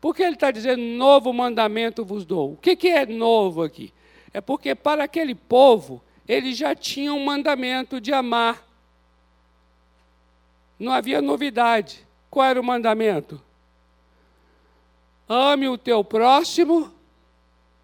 Por 0.00 0.14
que 0.14 0.22
ele 0.22 0.34
está 0.34 0.50
dizendo 0.50 0.80
novo 0.80 1.32
mandamento 1.32 2.04
vos 2.04 2.24
dou? 2.24 2.52
O 2.52 2.56
que, 2.56 2.76
que 2.76 2.88
é 2.88 3.04
novo 3.04 3.62
aqui? 3.62 3.92
É 4.36 4.40
porque 4.42 4.74
para 4.74 5.04
aquele 5.04 5.34
povo, 5.34 6.04
ele 6.28 6.52
já 6.52 6.74
tinha 6.74 7.10
um 7.10 7.24
mandamento 7.24 7.98
de 7.98 8.12
amar. 8.12 8.62
Não 10.78 10.92
havia 10.92 11.22
novidade. 11.22 12.06
Qual 12.28 12.44
era 12.44 12.60
o 12.60 12.62
mandamento? 12.62 13.40
Ame 15.26 15.70
o 15.70 15.78
teu 15.78 16.04
próximo 16.04 16.92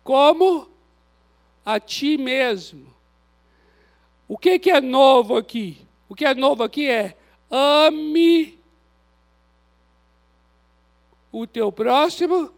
como 0.05 0.69
a 1.65 1.81
ti 1.81 2.19
mesmo. 2.19 2.87
O 4.29 4.37
que, 4.37 4.59
que 4.59 4.71
é 4.71 4.79
novo 4.79 5.39
aqui? 5.39 5.81
O 6.07 6.15
que 6.15 6.27
é 6.27 6.35
novo 6.35 6.63
aqui 6.65 6.87
é 6.87 7.17
ame 7.51 8.61
o 11.33 11.47
teu 11.47 11.73
próximo 11.73 12.53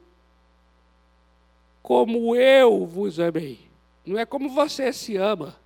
como 1.81 2.35
eu 2.35 2.85
vos 2.87 3.21
amei. 3.21 3.64
Não 4.05 4.19
é 4.19 4.27
como 4.27 4.49
você 4.49 4.93
se 4.93 5.17
ama, 5.17 5.57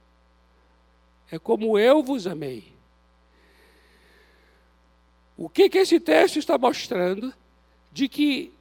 é 1.31 1.39
como 1.39 1.79
eu 1.79 2.03
vos 2.03 2.27
amei. 2.27 2.73
O 5.37 5.49
que, 5.49 5.69
que 5.69 5.79
esse 5.79 6.01
texto 6.01 6.39
está 6.39 6.59
mostrando? 6.59 7.33
De 7.93 8.09
que 8.09 8.53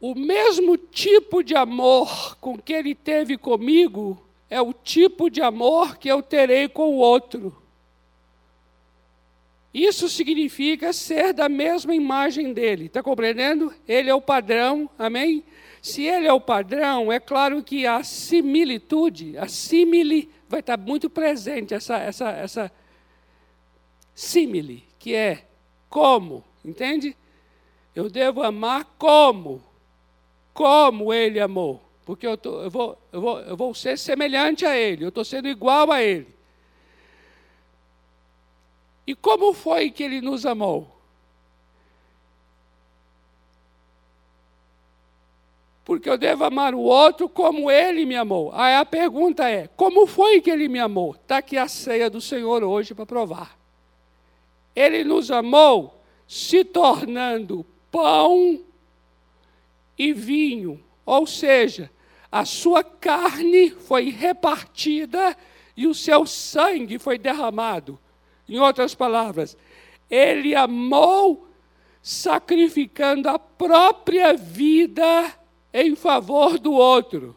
o 0.00 0.14
mesmo 0.14 0.76
tipo 0.76 1.42
de 1.42 1.54
amor 1.54 2.36
com 2.36 2.58
que 2.58 2.72
ele 2.72 2.94
teve 2.94 3.38
comigo 3.38 4.22
é 4.48 4.60
o 4.60 4.72
tipo 4.72 5.30
de 5.30 5.40
amor 5.40 5.96
que 5.96 6.08
eu 6.08 6.22
terei 6.22 6.68
com 6.68 6.90
o 6.90 6.98
outro. 6.98 7.56
Isso 9.72 10.08
significa 10.08 10.92
ser 10.92 11.32
da 11.34 11.48
mesma 11.48 11.94
imagem 11.94 12.52
dele. 12.52 12.86
Está 12.86 13.02
compreendendo? 13.02 13.74
Ele 13.86 14.08
é 14.08 14.14
o 14.14 14.22
padrão, 14.22 14.88
amém? 14.98 15.44
Se 15.86 16.02
ele 16.02 16.26
é 16.26 16.32
o 16.32 16.40
padrão, 16.40 17.12
é 17.12 17.20
claro 17.20 17.62
que 17.62 17.86
a 17.86 18.02
similitude, 18.02 19.38
a 19.38 19.46
simile, 19.46 20.28
vai 20.48 20.58
estar 20.58 20.76
muito 20.76 21.08
presente, 21.08 21.74
essa, 21.74 21.96
essa, 21.98 22.28
essa 22.30 22.72
simile, 24.12 24.82
que 24.98 25.14
é 25.14 25.46
como, 25.88 26.42
entende? 26.64 27.16
Eu 27.94 28.10
devo 28.10 28.42
amar 28.42 28.84
como, 28.98 29.62
como 30.52 31.14
ele 31.14 31.38
amou. 31.38 31.80
Porque 32.04 32.26
eu, 32.26 32.36
tô, 32.36 32.62
eu, 32.62 32.70
vou, 32.70 32.98
eu, 33.12 33.20
vou, 33.20 33.40
eu 33.42 33.56
vou 33.56 33.72
ser 33.72 33.96
semelhante 33.96 34.66
a 34.66 34.76
ele, 34.76 35.04
eu 35.04 35.10
estou 35.10 35.24
sendo 35.24 35.46
igual 35.46 35.92
a 35.92 36.02
ele. 36.02 36.26
E 39.06 39.14
como 39.14 39.54
foi 39.54 39.92
que 39.92 40.02
ele 40.02 40.20
nos 40.20 40.44
amou? 40.44 40.95
Porque 45.86 46.10
eu 46.10 46.18
devo 46.18 46.42
amar 46.42 46.74
o 46.74 46.80
outro 46.80 47.28
como 47.28 47.70
ele 47.70 48.04
me 48.04 48.16
amou. 48.16 48.50
Aí 48.52 48.74
a 48.74 48.84
pergunta 48.84 49.48
é: 49.48 49.68
como 49.76 50.04
foi 50.04 50.40
que 50.40 50.50
ele 50.50 50.68
me 50.68 50.80
amou? 50.80 51.12
Está 51.12 51.36
aqui 51.36 51.56
a 51.56 51.68
ceia 51.68 52.10
do 52.10 52.20
Senhor 52.20 52.64
hoje 52.64 52.92
para 52.92 53.06
provar. 53.06 53.56
Ele 54.74 55.04
nos 55.04 55.30
amou 55.30 56.02
se 56.26 56.64
tornando 56.64 57.64
pão 57.88 58.60
e 59.96 60.12
vinho, 60.12 60.82
ou 61.06 61.24
seja, 61.24 61.88
a 62.32 62.44
sua 62.44 62.82
carne 62.82 63.70
foi 63.70 64.10
repartida 64.10 65.36
e 65.76 65.86
o 65.86 65.94
seu 65.94 66.26
sangue 66.26 66.98
foi 66.98 67.16
derramado. 67.16 67.96
Em 68.48 68.58
outras 68.58 68.92
palavras, 68.92 69.56
ele 70.10 70.52
amou 70.52 71.46
sacrificando 72.02 73.28
a 73.28 73.38
própria 73.38 74.34
vida 74.34 75.32
em 75.76 75.94
favor 75.94 76.58
do 76.58 76.72
outro. 76.72 77.36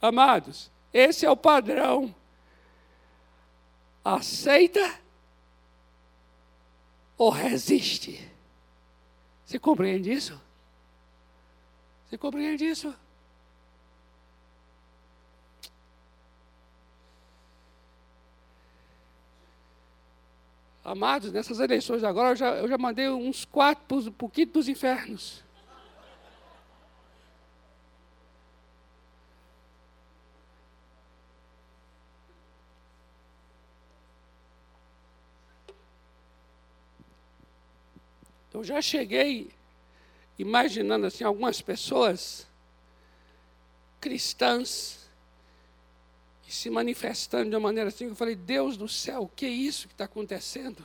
Amados, 0.00 0.70
esse 0.90 1.26
é 1.26 1.30
o 1.30 1.36
padrão. 1.36 2.14
Aceita 4.02 4.98
ou 7.18 7.28
resiste? 7.28 8.26
Você 9.44 9.58
compreende 9.58 10.10
isso? 10.10 10.40
Você 12.06 12.16
compreende 12.16 12.64
isso? 12.64 12.94
Amados, 20.82 21.30
nessas 21.30 21.60
eleições 21.60 22.02
agora, 22.02 22.30
eu 22.30 22.36
já, 22.36 22.50
eu 22.56 22.68
já 22.68 22.78
mandei 22.78 23.10
uns 23.10 23.44
quatro 23.44 24.12
para 24.12 24.26
o 24.26 24.30
quinto 24.30 24.54
dos 24.54 24.68
infernos. 24.68 25.43
Eu 38.54 38.62
já 38.62 38.80
cheguei 38.80 39.50
imaginando 40.38 41.06
assim 41.06 41.24
algumas 41.24 41.60
pessoas 41.60 42.46
cristãs 44.00 45.10
e 46.46 46.52
se 46.52 46.70
manifestando 46.70 47.50
de 47.50 47.56
uma 47.56 47.62
maneira 47.68 47.88
assim, 47.88 48.04
eu 48.04 48.14
falei, 48.14 48.36
Deus 48.36 48.76
do 48.76 48.86
céu, 48.86 49.22
o 49.22 49.28
que 49.28 49.44
é 49.44 49.48
isso 49.48 49.88
que 49.88 49.94
está 49.94 50.04
acontecendo? 50.04 50.84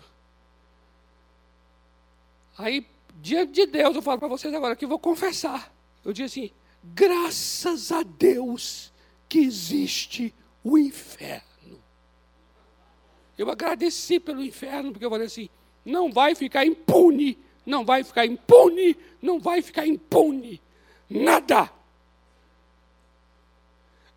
Aí, 2.58 2.88
diante 3.22 3.54
de 3.54 3.68
Deus, 3.68 3.96
eu 3.96 4.02
falo 4.02 4.18
para 4.18 4.28
vocês 4.28 4.52
agora 4.52 4.76
que 4.76 4.86
eu 4.86 4.90
vou 4.90 5.00
confessar. 5.00 5.72
Eu 6.04 6.12
disse 6.12 6.40
assim, 6.40 6.52
graças 6.84 7.92
a 7.92 8.02
Deus 8.02 8.92
que 9.28 9.38
existe 9.38 10.34
o 10.64 10.76
inferno. 10.76 11.84
Eu 13.38 13.50
agradeci 13.52 14.20
pelo 14.20 14.44
inferno, 14.44 14.92
porque 14.92 15.06
eu 15.06 15.10
falei 15.10 15.28
assim, 15.28 15.50
não 15.86 16.12
vai 16.12 16.34
ficar 16.34 16.66
impune, 16.66 17.38
não 17.70 17.86
vai 17.86 18.04
ficar 18.04 18.26
impune, 18.26 18.98
não 19.22 19.40
vai 19.40 19.62
ficar 19.62 19.86
impune. 19.86 20.60
Nada. 21.08 21.72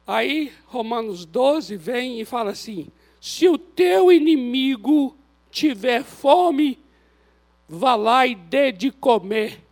Aí 0.06 0.52
Romanos 0.66 1.26
12 1.26 1.76
vem 1.76 2.20
e 2.20 2.24
fala 2.24 2.50
assim: 2.50 2.88
se 3.20 3.46
o 3.48 3.58
teu 3.58 4.10
inimigo 4.10 5.14
tiver 5.50 6.02
fome, 6.02 6.78
vá 7.68 7.94
lá 7.94 8.26
e 8.26 8.34
dê 8.34 8.72
de 8.72 8.90
comer. 8.90 9.62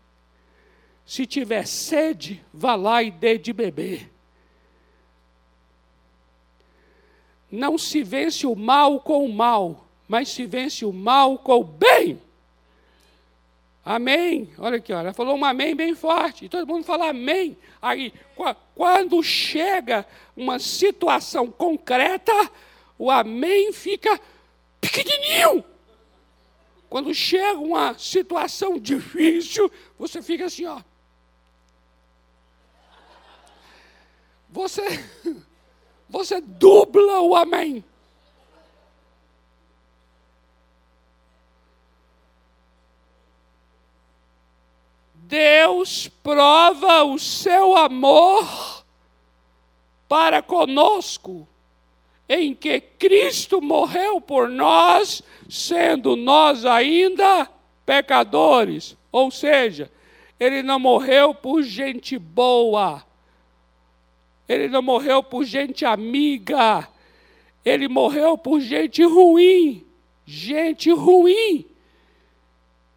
Se 1.07 1.27
tiver 1.27 1.67
sede, 1.67 2.45
vá 2.53 2.77
lá 2.77 3.03
e 3.03 3.11
dê 3.11 3.39
de 3.39 3.53
beber. 3.53 4.11
Não 7.51 7.77
se 7.77 8.03
vence 8.03 8.47
o 8.47 8.55
mal 8.55 9.01
com 9.01 9.25
o 9.25 9.33
mal, 9.33 9.89
mas 10.07 10.29
se 10.29 10.47
vence 10.47 10.85
o 10.85 10.93
mal 10.93 11.37
com 11.39 11.59
o 11.59 11.65
bem. 11.65 12.21
Amém. 13.93 14.49
Olha 14.57 14.77
aqui, 14.77 14.93
olha, 14.93 15.07
ela 15.07 15.13
falou 15.13 15.37
um 15.37 15.45
amém 15.45 15.75
bem 15.75 15.97
forte. 15.97 16.45
E 16.45 16.49
todo 16.49 16.65
mundo 16.65 16.85
fala 16.85 17.09
amém. 17.09 17.59
Aí, 17.83 18.15
quando 18.73 19.21
chega 19.21 20.07
uma 20.37 20.61
situação 20.61 21.51
concreta, 21.51 22.33
o 22.97 23.11
amém 23.11 23.73
fica 23.73 24.21
pequenininho. 24.81 25.65
Quando 26.89 27.13
chega 27.13 27.59
uma 27.59 27.99
situação 27.99 28.79
difícil, 28.79 29.69
você 29.99 30.23
fica 30.23 30.45
assim, 30.45 30.67
ó. 30.67 30.81
Você, 34.51 34.83
você 36.09 36.41
dubla 36.41 37.23
o 37.23 37.35
amém. 37.35 37.85
Deus 45.31 46.09
prova 46.25 47.05
o 47.05 47.17
seu 47.17 47.77
amor 47.77 48.85
para 50.09 50.43
conosco, 50.43 51.47
em 52.29 52.53
que 52.53 52.81
Cristo 52.81 53.63
morreu 53.63 54.21
por 54.21 54.49
nós, 54.49 55.23
sendo 55.49 56.17
nós 56.17 56.67
ainda 56.67 57.49
pecadores. 57.87 58.97
Ou 59.13 59.31
seja, 59.31 59.89
ele 60.39 60.65
não 60.65 60.81
morreu 60.81 61.33
por 61.33 61.63
gente 61.63 62.19
boa, 62.19 63.05
ele 64.49 64.67
não 64.67 64.83
morreu 64.83 65.23
por 65.23 65.45
gente 65.45 65.85
amiga, 65.85 66.89
ele 67.65 67.87
morreu 67.87 68.37
por 68.37 68.61
gente 68.61 69.05
ruim, 69.05 69.87
gente 70.27 70.91
ruim 70.91 71.70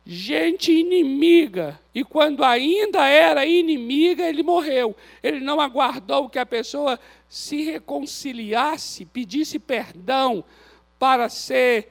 gente 0.05 0.71
inimiga. 0.71 1.79
E 1.93 2.03
quando 2.03 2.43
ainda 2.43 3.05
era 3.07 3.45
inimiga, 3.45 4.27
ele 4.27 4.43
morreu. 4.43 4.95
Ele 5.21 5.39
não 5.39 5.61
aguardou 5.61 6.29
que 6.29 6.39
a 6.39 6.45
pessoa 6.45 6.99
se 7.29 7.63
reconciliasse, 7.63 9.05
pedisse 9.05 9.57
perdão 9.57 10.43
para 10.99 11.29
ser 11.29 11.89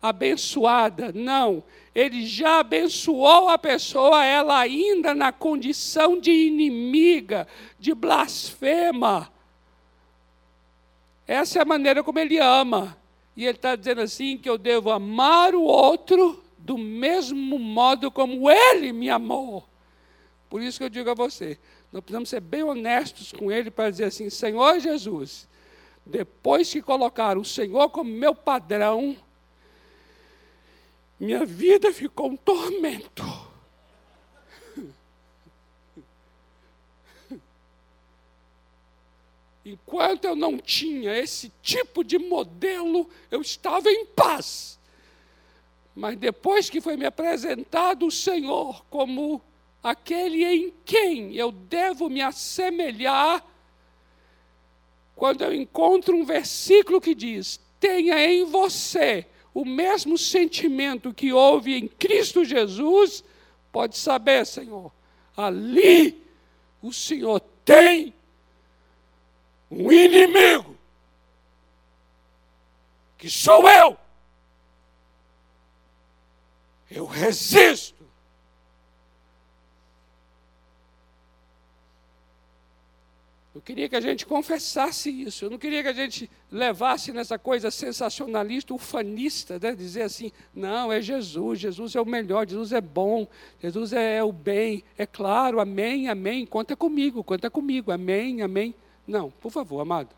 abençoada. 0.00 1.12
Não. 1.12 1.62
Ele 1.94 2.26
já 2.26 2.60
abençoou 2.60 3.48
a 3.48 3.56
pessoa, 3.56 4.24
ela 4.24 4.58
ainda 4.58 5.14
na 5.14 5.30
condição 5.30 6.18
de 6.18 6.30
inimiga, 6.30 7.46
de 7.78 7.94
blasfema. 7.94 9.32
Essa 11.26 11.60
é 11.60 11.62
a 11.62 11.66
maneira 11.66 12.02
como 12.02 12.18
ele 12.18 12.38
ama. 12.38 12.96
E 13.36 13.44
ele 13.44 13.56
está 13.56 13.76
dizendo 13.76 14.02
assim: 14.02 14.36
que 14.36 14.48
eu 14.48 14.58
devo 14.58 14.90
amar 14.90 15.54
o 15.54 15.62
outro 15.62 16.43
do 16.64 16.76
mesmo 16.78 17.58
modo 17.58 18.10
como 18.10 18.50
ele 18.50 18.90
me 18.90 19.10
amou. 19.10 19.68
Por 20.48 20.62
isso 20.62 20.78
que 20.78 20.84
eu 20.84 20.88
digo 20.88 21.10
a 21.10 21.14
você: 21.14 21.58
nós 21.92 22.00
precisamos 22.00 22.30
ser 22.30 22.40
bem 22.40 22.62
honestos 22.62 23.32
com 23.32 23.52
ele 23.52 23.70
para 23.70 23.90
dizer 23.90 24.04
assim: 24.04 24.30
Senhor 24.30 24.80
Jesus, 24.80 25.46
depois 26.06 26.72
que 26.72 26.80
colocar 26.80 27.36
o 27.36 27.44
Senhor 27.44 27.90
como 27.90 28.10
meu 28.10 28.34
padrão, 28.34 29.14
minha 31.20 31.44
vida 31.44 31.92
ficou 31.92 32.30
um 32.30 32.36
tormento. 32.36 33.22
Enquanto 39.66 40.24
eu 40.24 40.34
não 40.34 40.56
tinha 40.56 41.14
esse 41.14 41.52
tipo 41.60 42.02
de 42.02 42.18
modelo, 42.18 43.06
eu 43.30 43.42
estava 43.42 43.90
em 43.90 44.06
paz. 44.06 44.82
Mas 45.94 46.16
depois 46.16 46.68
que 46.68 46.80
foi 46.80 46.96
me 46.96 47.06
apresentado 47.06 48.06
o 48.06 48.10
Senhor 48.10 48.84
como 48.90 49.40
aquele 49.82 50.44
em 50.44 50.74
quem 50.84 51.34
eu 51.34 51.52
devo 51.52 52.08
me 52.08 52.20
assemelhar, 52.20 53.44
quando 55.14 55.42
eu 55.42 55.54
encontro 55.54 56.16
um 56.16 56.24
versículo 56.24 57.00
que 57.00 57.14
diz: 57.14 57.60
tenha 57.78 58.18
em 58.26 58.44
você 58.44 59.26
o 59.52 59.64
mesmo 59.64 60.18
sentimento 60.18 61.14
que 61.14 61.32
houve 61.32 61.74
em 61.74 61.86
Cristo 61.86 62.44
Jesus, 62.44 63.22
pode 63.70 63.96
saber, 63.96 64.44
Senhor, 64.44 64.92
ali 65.36 66.20
o 66.82 66.92
Senhor 66.92 67.38
tem 67.64 68.12
um 69.70 69.92
inimigo, 69.92 70.76
que 73.16 73.30
sou 73.30 73.68
eu. 73.68 74.03
Eu 76.94 77.06
resisto. 77.06 78.04
Eu 83.52 83.60
queria 83.60 83.88
que 83.88 83.96
a 83.96 84.00
gente 84.00 84.24
confessasse 84.26 85.10
isso. 85.10 85.44
Eu 85.44 85.50
não 85.50 85.58
queria 85.58 85.82
que 85.82 85.88
a 85.88 85.92
gente 85.92 86.30
levasse 86.50 87.12
nessa 87.12 87.36
coisa 87.36 87.70
sensacionalista, 87.70 88.72
ufanista, 88.72 89.58
né? 89.60 89.74
dizer 89.74 90.02
assim: 90.02 90.30
não, 90.54 90.92
é 90.92 91.00
Jesus, 91.00 91.58
Jesus 91.58 91.96
é 91.96 92.00
o 92.00 92.06
melhor, 92.06 92.48
Jesus 92.48 92.72
é 92.72 92.80
bom, 92.80 93.26
Jesus 93.60 93.92
é, 93.92 94.16
é 94.18 94.24
o 94.24 94.32
bem. 94.32 94.84
É 94.96 95.04
claro, 95.06 95.58
amém, 95.58 96.08
amém. 96.08 96.46
Conta 96.46 96.76
comigo, 96.76 97.24
conta 97.24 97.50
comigo, 97.50 97.90
amém, 97.90 98.40
amém. 98.40 98.74
Não, 99.06 99.30
por 99.30 99.50
favor, 99.50 99.80
amado. 99.80 100.14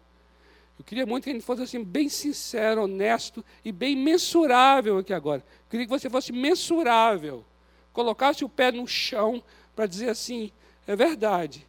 Eu 0.79 0.85
queria 0.85 1.07
muito 1.07 1.25
que 1.25 1.31
a 1.31 1.33
gente 1.33 1.45
fosse 1.45 1.63
assim, 1.63 1.83
bem 1.83 2.09
sincero, 2.09 2.83
honesto 2.83 3.45
e 3.65 3.73
bem 3.73 3.97
mensurável 3.97 4.99
aqui 4.99 5.13
agora. 5.13 5.41
Eu 5.41 5.71
queria 5.71 5.87
que 5.87 5.91
você 5.91 6.11
fosse 6.11 6.33
mensurável. 6.33 7.45
Colocasse 7.93 8.45
o 8.45 8.49
pé 8.49 8.71
no 8.71 8.87
chão 8.87 9.43
para 9.75 9.87
dizer 9.87 10.11
assim: 10.11 10.53
é 10.87 10.95
verdade 10.95 11.67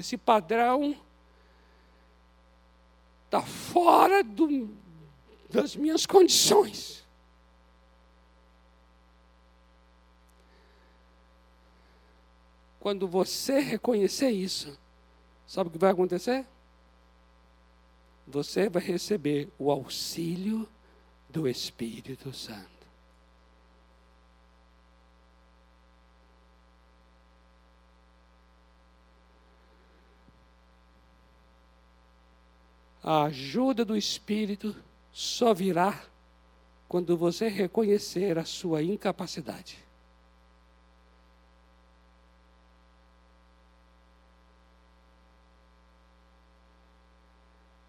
esse 0.00 0.16
padrão 0.16 0.96
está 3.26 3.42
fora 3.42 4.24
do, 4.24 4.68
das 5.50 5.76
minhas 5.76 6.06
condições. 6.06 7.06
Quando 12.80 13.06
você 13.06 13.60
reconhecer 13.60 14.30
isso, 14.30 14.78
sabe 15.46 15.68
o 15.68 15.72
que 15.72 15.78
vai 15.78 15.90
acontecer? 15.90 16.46
Você 18.30 18.68
vai 18.68 18.82
receber 18.82 19.48
o 19.58 19.70
auxílio 19.70 20.68
do 21.28 21.48
Espírito 21.48 22.32
Santo. 22.32 22.80
a 33.02 33.24
ajuda 33.24 33.84
do 33.84 33.96
Espírito 33.96 34.76
só 35.12 35.52
virá 35.52 36.00
quando 36.88 37.16
você 37.16 37.48
reconhecer 37.48 38.38
a 38.38 38.44
sua 38.44 38.82
incapacidade. 38.82 39.78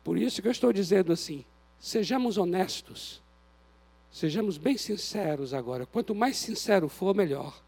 Por 0.04 0.18
isso 0.18 0.42
que 0.42 0.48
eu 0.48 0.52
estou 0.52 0.74
dizendo 0.74 1.14
assim: 1.14 1.46
sejamos 1.80 2.38
honestos, 2.38 3.22
sejamos 4.12 4.58
bem 4.58 4.78
sinceros 4.78 5.54
agora. 5.54 5.86
Quanto 5.86 6.16
mais 6.16 6.38
sincero 6.38 6.90
for, 6.90 7.16
melhor. 7.16 7.62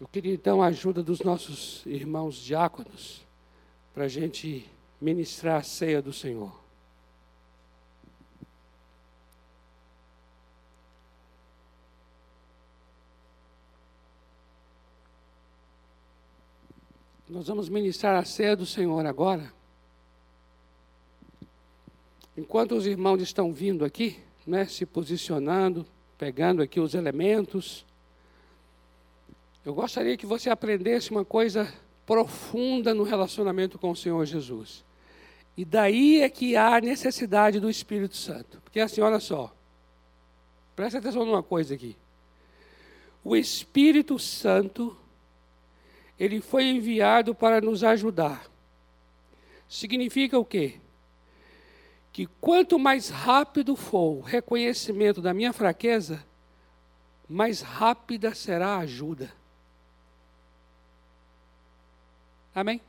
Eu 0.00 0.08
queria 0.08 0.34
então 0.34 0.62
a 0.62 0.66
ajuda 0.66 1.02
dos 1.02 1.20
nossos 1.20 1.82
irmãos 1.86 2.36
diáconos 2.36 3.22
para 3.94 4.04
a 4.04 4.08
gente 4.08 4.68
ministrar 5.00 5.60
a 5.60 5.62
ceia 5.62 6.02
do 6.02 6.12
Senhor. 6.12 6.63
Nós 17.34 17.48
vamos 17.48 17.68
ministrar 17.68 18.14
a 18.14 18.24
ceia 18.24 18.54
do 18.54 18.64
Senhor 18.64 19.04
agora. 19.04 19.52
Enquanto 22.36 22.76
os 22.76 22.86
irmãos 22.86 23.20
estão 23.20 23.52
vindo 23.52 23.84
aqui, 23.84 24.20
né, 24.46 24.66
se 24.66 24.86
posicionando, 24.86 25.84
pegando 26.16 26.62
aqui 26.62 26.78
os 26.78 26.94
elementos, 26.94 27.84
eu 29.64 29.74
gostaria 29.74 30.16
que 30.16 30.24
você 30.24 30.48
aprendesse 30.48 31.10
uma 31.10 31.24
coisa 31.24 31.74
profunda 32.06 32.94
no 32.94 33.02
relacionamento 33.02 33.80
com 33.80 33.90
o 33.90 33.96
Senhor 33.96 34.24
Jesus. 34.24 34.84
E 35.56 35.64
daí 35.64 36.22
é 36.22 36.28
que 36.28 36.54
há 36.54 36.76
a 36.76 36.80
necessidade 36.80 37.58
do 37.58 37.68
Espírito 37.68 38.16
Santo. 38.16 38.60
Porque 38.60 38.78
assim, 38.78 39.00
olha 39.00 39.18
só. 39.18 39.52
Presta 40.76 40.98
atenção 40.98 41.24
numa 41.24 41.42
coisa 41.42 41.74
aqui. 41.74 41.96
O 43.24 43.34
Espírito 43.34 44.20
Santo, 44.20 44.96
ele 46.18 46.40
foi 46.40 46.64
enviado 46.64 47.34
para 47.34 47.60
nos 47.60 47.82
ajudar. 47.82 48.46
Significa 49.68 50.38
o 50.38 50.44
quê? 50.44 50.80
Que 52.12 52.26
quanto 52.40 52.78
mais 52.78 53.08
rápido 53.08 53.74
for 53.74 54.18
o 54.18 54.20
reconhecimento 54.20 55.20
da 55.20 55.34
minha 55.34 55.52
fraqueza, 55.52 56.24
mais 57.28 57.60
rápida 57.60 58.34
será 58.34 58.76
a 58.76 58.78
ajuda. 58.80 59.32
Amém? 62.54 62.80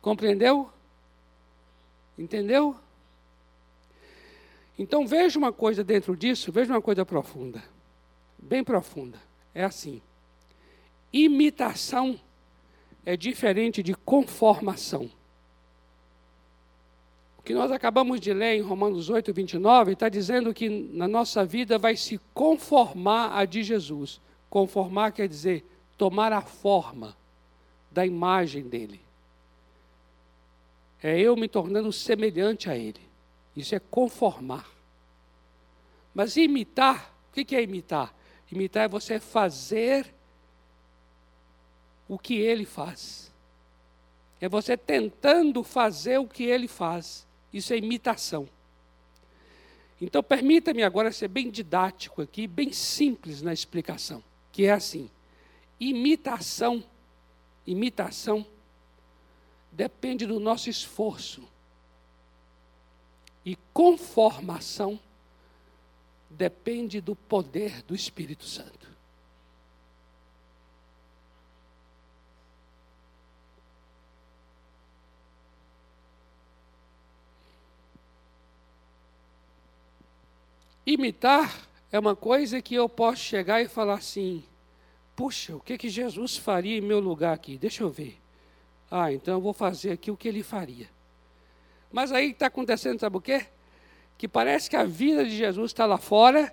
Compreendeu? 0.00 0.68
Entendeu? 2.18 2.76
Então 4.76 5.06
veja 5.06 5.38
uma 5.38 5.52
coisa 5.52 5.84
dentro 5.84 6.16
disso, 6.16 6.50
veja 6.50 6.72
uma 6.72 6.82
coisa 6.82 7.04
profunda, 7.04 7.62
bem 8.38 8.64
profunda. 8.64 9.20
É 9.54 9.64
assim: 9.64 10.00
imitação 11.12 12.18
é 13.04 13.16
diferente 13.16 13.82
de 13.82 13.94
conformação. 13.94 15.10
O 17.38 17.42
que 17.42 17.54
nós 17.54 17.70
acabamos 17.70 18.20
de 18.20 18.32
ler 18.32 18.56
em 18.56 18.60
Romanos 18.60 19.08
8, 19.08 19.32
29, 19.32 19.92
está 19.92 20.08
dizendo 20.08 20.52
que 20.52 20.68
na 20.68 21.08
nossa 21.08 21.44
vida 21.44 21.78
vai 21.78 21.96
se 21.96 22.20
conformar 22.34 23.36
a 23.36 23.44
de 23.44 23.62
Jesus. 23.62 24.20
Conformar 24.50 25.12
quer 25.12 25.28
dizer 25.28 25.64
tomar 25.96 26.32
a 26.32 26.42
forma 26.42 27.16
da 27.90 28.04
imagem 28.04 28.64
dele. 28.64 29.00
É 31.02 31.18
eu 31.18 31.36
me 31.36 31.48
tornando 31.48 31.92
semelhante 31.92 32.68
a 32.68 32.76
ele. 32.76 33.00
Isso 33.56 33.74
é 33.74 33.78
conformar. 33.78 34.68
Mas 36.14 36.36
imitar, 36.36 37.14
o 37.30 37.44
que 37.44 37.56
é 37.56 37.62
imitar? 37.62 38.14
Imitar 38.50 38.84
é 38.84 38.88
você 38.88 39.20
fazer 39.20 40.12
o 42.08 42.18
que 42.18 42.34
ele 42.34 42.64
faz. 42.64 43.30
É 44.40 44.48
você 44.48 44.76
tentando 44.76 45.62
fazer 45.62 46.18
o 46.18 46.26
que 46.26 46.44
ele 46.44 46.66
faz. 46.66 47.26
Isso 47.52 47.72
é 47.72 47.76
imitação. 47.76 48.48
Então, 50.00 50.22
permita-me 50.22 50.82
agora 50.82 51.10
ser 51.10 51.28
bem 51.28 51.50
didático 51.50 52.22
aqui, 52.22 52.46
bem 52.46 52.72
simples 52.72 53.42
na 53.42 53.52
explicação, 53.52 54.22
que 54.52 54.64
é 54.64 54.72
assim: 54.72 55.10
imitação, 55.80 56.84
imitação, 57.66 58.46
depende 59.72 60.24
do 60.24 60.38
nosso 60.38 60.70
esforço. 60.70 61.42
E 63.44 63.56
conformação 63.72 65.00
depende 66.30 67.00
do 67.00 67.16
poder 67.16 67.82
do 67.82 67.94
Espírito 67.94 68.44
Santo. 68.44 68.87
Imitar 80.88 81.68
é 81.92 81.98
uma 81.98 82.16
coisa 82.16 82.62
que 82.62 82.74
eu 82.74 82.88
posso 82.88 83.18
chegar 83.18 83.60
e 83.60 83.68
falar 83.68 83.96
assim: 83.96 84.42
puxa, 85.14 85.54
o 85.54 85.60
que, 85.60 85.76
que 85.76 85.90
Jesus 85.90 86.38
faria 86.38 86.78
em 86.78 86.80
meu 86.80 86.98
lugar 86.98 87.34
aqui? 87.34 87.58
Deixa 87.58 87.82
eu 87.82 87.90
ver. 87.90 88.18
Ah, 88.90 89.12
então 89.12 89.34
eu 89.34 89.40
vou 89.42 89.52
fazer 89.52 89.92
aqui 89.92 90.10
o 90.10 90.16
que 90.16 90.26
ele 90.26 90.42
faria. 90.42 90.88
Mas 91.92 92.10
aí 92.10 92.30
está 92.30 92.46
acontecendo, 92.46 92.98
sabe 93.00 93.18
o 93.18 93.20
quê? 93.20 93.44
Que 94.16 94.26
parece 94.26 94.70
que 94.70 94.76
a 94.76 94.84
vida 94.84 95.26
de 95.26 95.36
Jesus 95.36 95.72
está 95.72 95.84
lá 95.84 95.98
fora, 95.98 96.50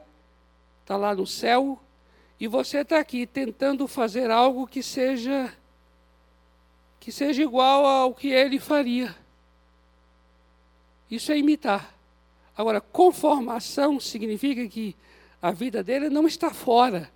está 0.82 0.98
lá 0.98 1.16
no 1.16 1.26
céu, 1.26 1.80
e 2.38 2.46
você 2.46 2.80
está 2.80 3.00
aqui 3.00 3.26
tentando 3.26 3.88
fazer 3.88 4.30
algo 4.30 4.68
que 4.68 4.84
seja 4.84 5.50
que 7.00 7.10
seja 7.10 7.42
igual 7.42 7.86
ao 7.86 8.14
que 8.14 8.28
ele 8.28 8.60
faria. 8.60 9.16
Isso 11.10 11.32
é 11.32 11.38
imitar. 11.38 11.95
Agora, 12.58 12.80
conformação 12.80 14.00
significa 14.00 14.68
que 14.68 14.96
a 15.42 15.52
vida 15.52 15.84
dele 15.84 16.10
não 16.10 16.26
está 16.26 16.52
fora, 16.52 17.12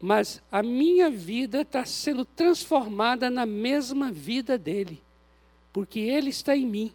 mas 0.00 0.42
a 0.50 0.62
minha 0.62 1.10
vida 1.10 1.60
está 1.60 1.84
sendo 1.84 2.24
transformada 2.24 3.28
na 3.28 3.44
mesma 3.44 4.10
vida 4.10 4.56
dele, 4.56 5.02
porque 5.72 6.00
ele 6.00 6.30
está 6.30 6.56
em 6.56 6.66
mim. 6.66 6.92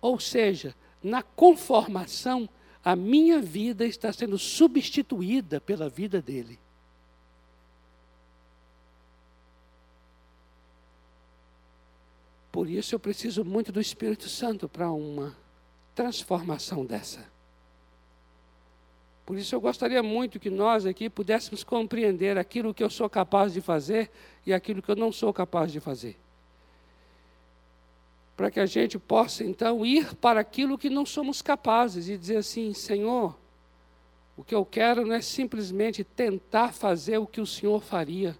Ou 0.00 0.18
seja, 0.18 0.74
na 1.02 1.22
conformação, 1.22 2.48
a 2.84 2.96
minha 2.96 3.40
vida 3.40 3.84
está 3.86 4.12
sendo 4.12 4.38
substituída 4.38 5.60
pela 5.60 5.88
vida 5.88 6.20
dele. 6.20 6.58
Por 12.50 12.68
isso 12.68 12.94
eu 12.94 12.98
preciso 12.98 13.44
muito 13.44 13.70
do 13.70 13.80
Espírito 13.80 14.28
Santo 14.28 14.68
para 14.68 14.90
uma 14.90 15.36
transformação 15.98 16.86
dessa. 16.86 17.26
Por 19.26 19.36
isso 19.36 19.52
eu 19.52 19.60
gostaria 19.60 20.00
muito 20.00 20.38
que 20.38 20.48
nós 20.48 20.86
aqui 20.86 21.10
pudéssemos 21.10 21.64
compreender 21.64 22.38
aquilo 22.38 22.72
que 22.72 22.84
eu 22.84 22.88
sou 22.88 23.10
capaz 23.10 23.52
de 23.52 23.60
fazer 23.60 24.08
e 24.46 24.54
aquilo 24.54 24.80
que 24.80 24.92
eu 24.92 24.94
não 24.94 25.10
sou 25.10 25.32
capaz 25.32 25.72
de 25.72 25.80
fazer. 25.80 26.16
Para 28.36 28.48
que 28.48 28.60
a 28.60 28.64
gente 28.64 28.96
possa 28.96 29.42
então 29.42 29.84
ir 29.84 30.14
para 30.14 30.38
aquilo 30.38 30.78
que 30.78 30.88
não 30.88 31.04
somos 31.04 31.42
capazes 31.42 32.08
e 32.08 32.16
dizer 32.16 32.36
assim: 32.36 32.72
Senhor, 32.72 33.36
o 34.36 34.44
que 34.44 34.54
eu 34.54 34.64
quero 34.64 35.04
não 35.04 35.16
é 35.16 35.20
simplesmente 35.20 36.04
tentar 36.04 36.72
fazer 36.72 37.18
o 37.18 37.26
que 37.26 37.40
o 37.40 37.46
Senhor 37.46 37.82
faria. 37.82 38.38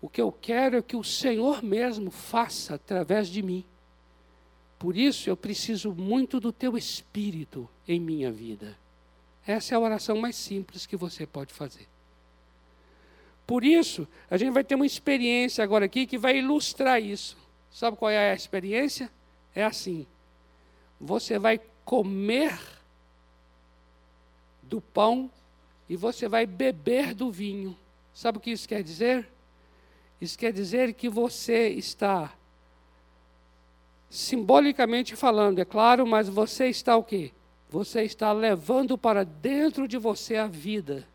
O 0.00 0.08
que 0.08 0.22
eu 0.22 0.30
quero 0.30 0.76
é 0.76 0.82
que 0.82 0.94
o 0.94 1.02
Senhor 1.02 1.60
mesmo 1.60 2.12
faça 2.12 2.76
através 2.76 3.26
de 3.26 3.42
mim. 3.42 3.64
Por 4.82 4.96
isso 4.96 5.30
eu 5.30 5.36
preciso 5.36 5.92
muito 5.92 6.40
do 6.40 6.50
teu 6.50 6.76
espírito 6.76 7.68
em 7.86 8.00
minha 8.00 8.32
vida. 8.32 8.76
Essa 9.46 9.74
é 9.74 9.76
a 9.76 9.80
oração 9.80 10.16
mais 10.16 10.34
simples 10.34 10.86
que 10.86 10.96
você 10.96 11.24
pode 11.24 11.54
fazer. 11.54 11.86
Por 13.46 13.62
isso, 13.62 14.08
a 14.28 14.36
gente 14.36 14.50
vai 14.50 14.64
ter 14.64 14.74
uma 14.74 14.84
experiência 14.84 15.62
agora 15.62 15.84
aqui 15.84 16.04
que 16.04 16.18
vai 16.18 16.38
ilustrar 16.38 17.00
isso. 17.00 17.36
Sabe 17.70 17.96
qual 17.96 18.10
é 18.10 18.32
a 18.32 18.34
experiência? 18.34 19.08
É 19.54 19.62
assim: 19.62 20.04
você 21.00 21.38
vai 21.38 21.60
comer 21.84 22.58
do 24.64 24.80
pão 24.80 25.30
e 25.88 25.94
você 25.94 26.26
vai 26.26 26.44
beber 26.44 27.14
do 27.14 27.30
vinho. 27.30 27.78
Sabe 28.12 28.38
o 28.38 28.40
que 28.40 28.50
isso 28.50 28.68
quer 28.68 28.82
dizer? 28.82 29.28
Isso 30.20 30.36
quer 30.36 30.52
dizer 30.52 30.92
que 30.92 31.08
você 31.08 31.68
está 31.68 32.34
simbolicamente 34.12 35.16
falando, 35.16 35.58
é 35.58 35.64
claro, 35.64 36.06
mas 36.06 36.28
você 36.28 36.66
está 36.66 36.94
o 36.98 37.02
quê? 37.02 37.32
Você 37.70 38.02
está 38.02 38.30
levando 38.30 38.98
para 38.98 39.24
dentro 39.24 39.88
de 39.88 39.96
você 39.96 40.36
a 40.36 40.46
vida. 40.46 41.08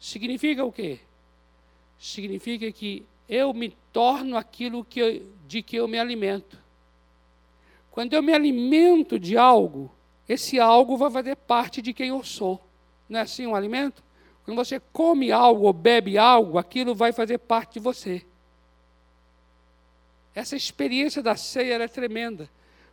Significa 0.00 0.64
o 0.64 0.72
quê? 0.72 0.98
Significa 2.00 2.72
que 2.72 3.06
eu 3.28 3.54
me 3.54 3.76
torno 3.92 4.36
aquilo 4.36 4.84
que 4.84 4.98
eu, 4.98 5.22
de 5.46 5.62
que 5.62 5.76
eu 5.76 5.86
me 5.86 6.00
alimento. 6.00 6.58
Quando 7.92 8.14
eu 8.14 8.24
me 8.24 8.34
alimento 8.34 9.16
de 9.16 9.36
algo, 9.36 9.88
esse 10.28 10.58
algo 10.58 10.96
vai 10.96 11.12
fazer 11.12 11.36
parte 11.36 11.80
de 11.80 11.92
quem 11.92 12.08
eu 12.08 12.24
sou. 12.24 12.60
Não 13.08 13.20
é 13.20 13.22
assim 13.22 13.46
um 13.46 13.54
alimento? 13.54 14.02
Quando 14.44 14.56
você 14.56 14.80
come 14.92 15.30
algo 15.30 15.66
ou 15.66 15.72
bebe 15.72 16.18
algo, 16.18 16.58
aquilo 16.58 16.92
vai 16.92 17.12
fazer 17.12 17.38
parte 17.38 17.74
de 17.74 17.78
você. 17.78 18.26
Essa 20.34 20.56
experiência 20.56 21.22
da 21.22 21.36
ceia 21.36 21.74
é 21.74 21.88
tremenda, 21.88 22.48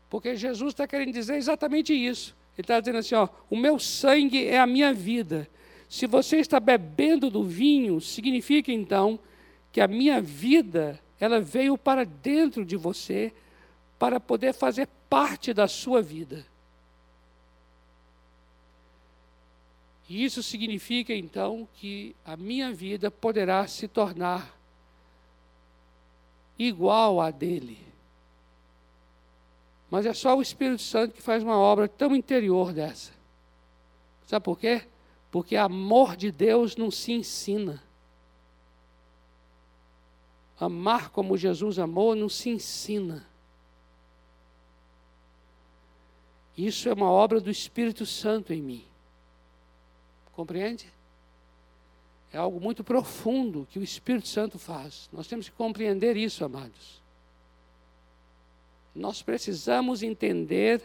porque 0.09 0.35
Jesus 0.35 0.73
está 0.73 0.87
querendo 0.87 1.13
dizer 1.13 1.35
exatamente 1.35 1.93
isso. 1.93 2.35
Ele 2.57 2.63
está 2.63 2.79
dizendo 2.79 2.97
assim: 2.97 3.15
ó, 3.15 3.29
o 3.49 3.55
meu 3.55 3.79
sangue 3.79 4.45
é 4.45 4.59
a 4.59 4.67
minha 4.67 4.93
vida. 4.93 5.49
Se 5.87 6.05
você 6.05 6.37
está 6.37 6.59
bebendo 6.59 7.29
do 7.29 7.43
vinho, 7.43 8.01
significa 8.01 8.71
então 8.71 9.17
que 9.71 9.79
a 9.79 9.87
minha 9.87 10.21
vida 10.21 10.99
ela 11.19 11.39
veio 11.39 11.77
para 11.77 12.03
dentro 12.05 12.65
de 12.65 12.75
você 12.75 13.33
para 13.97 14.19
poder 14.19 14.53
fazer 14.53 14.87
parte 15.09 15.53
da 15.53 15.67
sua 15.67 16.01
vida. 16.01 16.45
E 20.09 20.23
isso 20.23 20.41
significa 20.41 21.13
então 21.13 21.67
que 21.75 22.15
a 22.25 22.35
minha 22.35 22.73
vida 22.73 23.11
poderá 23.11 23.67
se 23.67 23.87
tornar 23.87 24.58
igual 26.59 27.21
à 27.21 27.31
dele. 27.31 27.79
Mas 29.89 30.05
é 30.05 30.13
só 30.13 30.37
o 30.37 30.41
Espírito 30.41 30.83
Santo 30.83 31.15
que 31.15 31.21
faz 31.21 31.41
uma 31.41 31.57
obra 31.57 31.87
tão 31.87 32.15
interior 32.15 32.73
dessa. 32.73 33.11
Sabe 34.27 34.43
por 34.43 34.59
quê? 34.59 34.83
Porque 35.31 35.55
amor 35.55 36.15
de 36.15 36.31
Deus 36.31 36.75
não 36.75 36.91
se 36.91 37.13
ensina. 37.13 37.81
Amar 40.59 41.09
como 41.09 41.37
Jesus 41.37 41.79
amou 41.79 42.13
não 42.13 42.27
se 42.27 42.49
ensina. 42.49 43.25
Isso 46.57 46.89
é 46.89 46.93
uma 46.93 47.09
obra 47.09 47.39
do 47.39 47.49
Espírito 47.49 48.05
Santo 48.05 48.51
em 48.51 48.61
mim. 48.61 48.85
Compreende? 50.33 50.91
É 52.31 52.37
algo 52.37 52.59
muito 52.59 52.83
profundo 52.83 53.67
que 53.71 53.79
o 53.79 53.83
Espírito 53.83 54.27
Santo 54.27 54.59
faz. 54.59 55.09
Nós 55.11 55.27
temos 55.27 55.49
que 55.49 55.55
compreender 55.55 56.15
isso, 56.15 56.45
amados. 56.45 57.01
Nós 58.93 59.21
precisamos 59.21 60.03
entender 60.03 60.81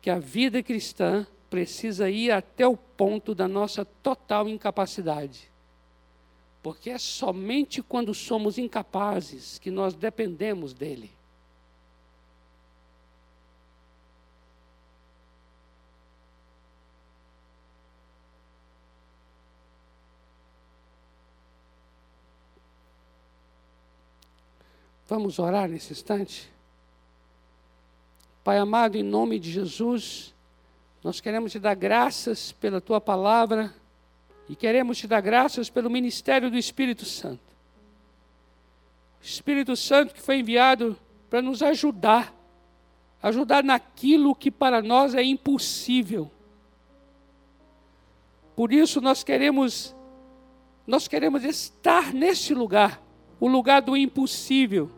que 0.00 0.10
a 0.10 0.18
vida 0.18 0.62
cristã 0.62 1.26
precisa 1.50 2.10
ir 2.10 2.30
até 2.30 2.66
o 2.66 2.76
ponto 2.76 3.34
da 3.34 3.48
nossa 3.48 3.84
total 3.84 4.48
incapacidade. 4.48 5.50
Porque 6.62 6.90
é 6.90 6.98
somente 6.98 7.82
quando 7.82 8.14
somos 8.14 8.58
incapazes 8.58 9.58
que 9.58 9.70
nós 9.70 9.94
dependemos 9.94 10.72
dele. 10.72 11.10
Vamos 25.08 25.38
orar 25.38 25.66
nesse 25.70 25.90
instante? 25.90 26.52
Pai 28.44 28.58
amado, 28.58 28.96
em 28.96 29.02
nome 29.02 29.38
de 29.38 29.50
Jesus, 29.50 30.34
nós 31.02 31.18
queremos 31.18 31.50
te 31.50 31.58
dar 31.58 31.74
graças 31.74 32.52
pela 32.52 32.78
tua 32.78 33.00
palavra 33.00 33.74
e 34.50 34.54
queremos 34.54 34.98
te 34.98 35.06
dar 35.06 35.22
graças 35.22 35.70
pelo 35.70 35.88
ministério 35.88 36.50
do 36.50 36.58
Espírito 36.58 37.06
Santo. 37.06 37.40
O 39.22 39.24
Espírito 39.24 39.74
Santo 39.74 40.12
que 40.12 40.20
foi 40.20 40.40
enviado 40.40 40.94
para 41.30 41.40
nos 41.40 41.62
ajudar, 41.62 42.34
ajudar 43.22 43.64
naquilo 43.64 44.34
que 44.34 44.50
para 44.50 44.82
nós 44.82 45.14
é 45.14 45.22
impossível. 45.22 46.30
Por 48.54 48.74
isso 48.74 49.00
nós 49.00 49.24
queremos 49.24 49.96
nós 50.86 51.08
queremos 51.08 51.44
estar 51.44 52.12
nesse 52.12 52.52
lugar, 52.52 53.02
o 53.40 53.48
lugar 53.48 53.80
do 53.80 53.96
impossível 53.96 54.97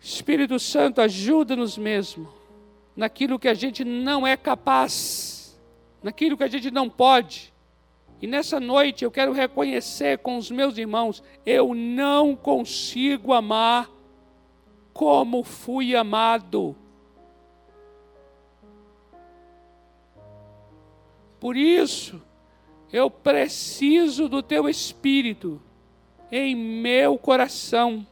Espírito 0.00 0.58
Santo, 0.58 1.00
ajuda-nos 1.00 1.76
mesmo 1.76 2.28
naquilo 2.96 3.38
que 3.38 3.48
a 3.48 3.54
gente 3.54 3.84
não 3.84 4.26
é 4.26 4.36
capaz. 4.36 5.58
naquilo 6.02 6.36
que 6.36 6.44
a 6.44 6.48
gente 6.48 6.70
não 6.70 6.88
pode. 6.88 7.52
E 8.20 8.26
nessa 8.26 8.58
noite 8.58 9.04
eu 9.04 9.10
quero 9.10 9.32
reconhecer 9.32 10.18
com 10.18 10.36
os 10.36 10.50
meus 10.50 10.76
irmãos: 10.78 11.22
eu 11.46 11.74
não 11.74 12.34
consigo 12.34 13.32
amar 13.32 13.90
como 14.92 15.44
fui 15.44 15.94
amado. 15.94 16.74
Por 21.38 21.56
isso, 21.56 22.20
eu 22.92 23.08
preciso 23.08 24.28
do 24.28 24.42
teu 24.42 24.68
espírito 24.68 25.62
em 26.32 26.56
meu 26.56 27.16
coração. 27.16 28.04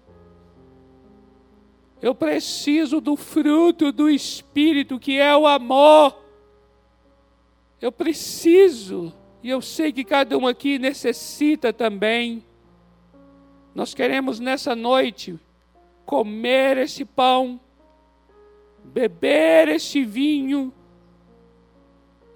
Eu 2.00 2.14
preciso 2.14 3.00
do 3.00 3.16
fruto 3.16 3.90
do 3.90 4.08
espírito, 4.10 4.98
que 4.98 5.18
é 5.18 5.36
o 5.36 5.46
amor. 5.46 6.16
Eu 7.80 7.90
preciso, 7.90 9.12
e 9.42 9.48
eu 9.48 9.62
sei 9.62 9.92
que 9.92 10.04
cada 10.04 10.36
um 10.36 10.46
aqui 10.46 10.78
necessita 10.78 11.72
também. 11.72 12.44
Nós 13.74 13.94
queremos 13.94 14.40
nessa 14.40 14.74
noite 14.74 15.38
comer 16.04 16.78
esse 16.78 17.04
pão, 17.04 17.60
beber 18.84 19.68
esse 19.68 20.04
vinho, 20.04 20.72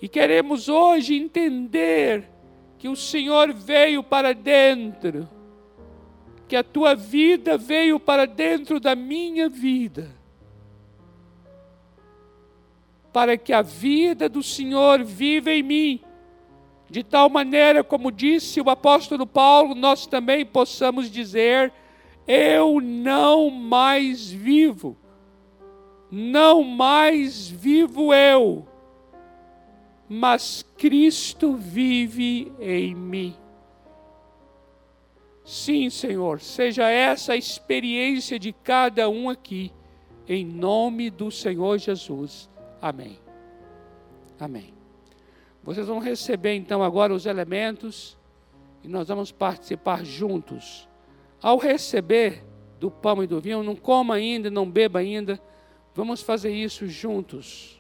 e 0.03 0.09
queremos 0.09 0.69
hoje 0.69 1.15
entender 1.15 2.29
que 2.79 2.89
o 2.89 2.97
Senhor 2.97 3.53
veio 3.53 4.03
para 4.03 4.33
dentro, 4.33 5.29
que 6.51 6.57
a 6.57 6.65
tua 6.65 6.97
vida 6.97 7.57
veio 7.57 8.01
para 8.01 8.27
dentro 8.27 8.81
da 8.81 8.97
minha 8.97 9.49
vida, 9.49 10.11
para 13.13 13.39
que 13.39 13.53
a 13.53 13.63
vida 13.63 14.29
do 14.29 14.43
Senhor 14.43 15.05
viva 15.05 15.53
em 15.53 15.63
mim, 15.63 16.01
de 16.91 17.05
tal 17.05 17.31
maneira, 17.31 17.85
como 17.85 18.11
disse 18.11 18.61
o 18.61 18.69
apóstolo 18.69 19.29
Paulo, 19.29 19.77
nós 19.77 20.09
também 20.09 20.45
possamos 20.45 21.09
dizer: 21.09 21.73
Eu 22.27 22.81
não 22.81 23.49
mais 23.49 24.29
vivo, 24.29 24.97
não 26.11 26.65
mais 26.65 27.49
vivo 27.49 28.13
eu 28.13 28.67
mas 30.13 30.67
Cristo 30.77 31.55
vive 31.55 32.51
em 32.59 32.97
mim. 32.97 33.40
Sim, 35.51 35.91
Senhor, 35.91 36.41
seja 36.41 36.89
essa 36.89 37.33
a 37.33 37.37
experiência 37.37 38.39
de 38.39 38.53
cada 38.53 39.09
um 39.09 39.29
aqui, 39.29 39.73
em 40.29 40.47
nome 40.47 41.11
do 41.11 41.29
Senhor 41.29 41.77
Jesus. 41.77 42.49
Amém. 42.81 43.19
Amém. 44.39 44.73
Vocês 45.61 45.89
vão 45.89 45.99
receber 45.99 46.55
então 46.55 46.85
agora 46.85 47.13
os 47.13 47.27
elementos 47.27 48.17
e 48.85 48.87
nós 48.87 49.09
vamos 49.09 49.33
participar 49.33 50.05
juntos. 50.05 50.89
Ao 51.43 51.59
receber 51.59 52.45
do 52.79 52.89
pão 52.89 53.21
e 53.21 53.27
do 53.27 53.41
vinho, 53.41 53.65
não 53.65 53.75
coma 53.75 54.15
ainda, 54.15 54.53
não 54.53 54.71
beba 54.71 55.01
ainda, 55.01 55.43
vamos 55.93 56.23
fazer 56.23 56.55
isso 56.55 56.87
juntos. 56.87 57.80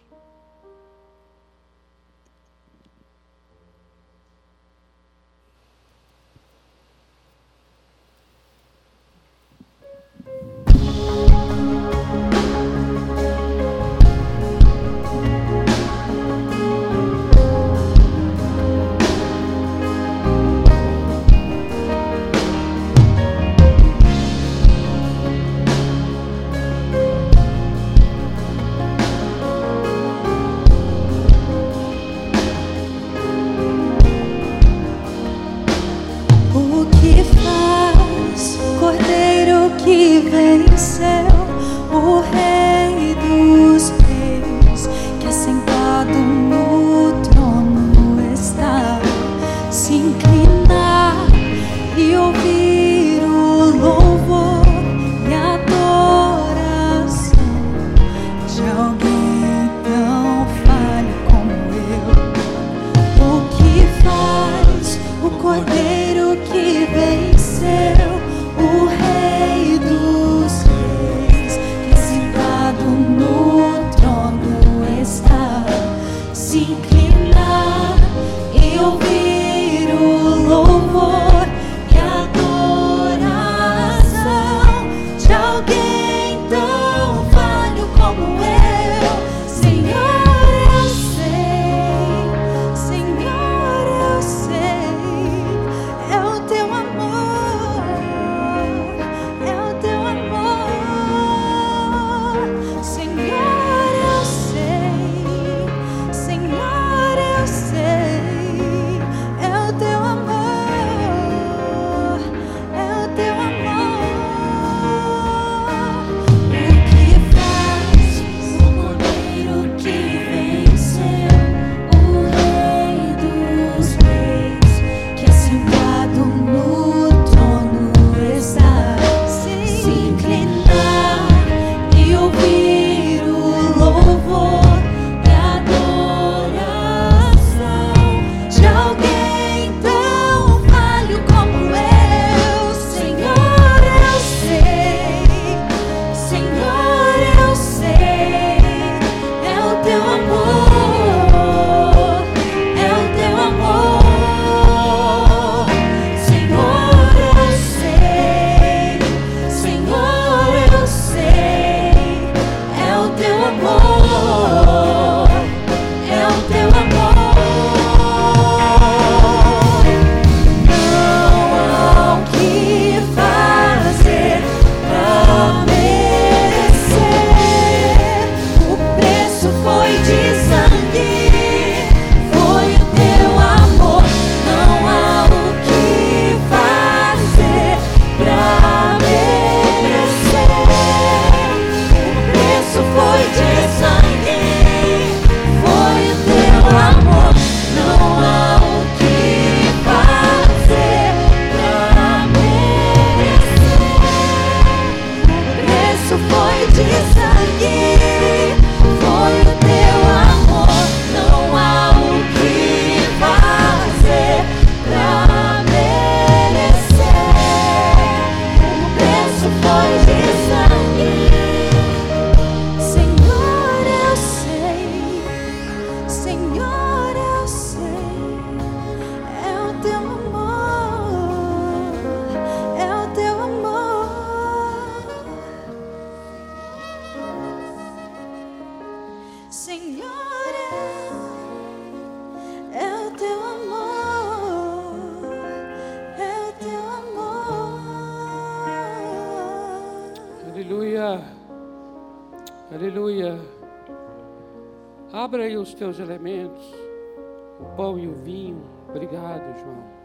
Obrigado, 259.62 259.99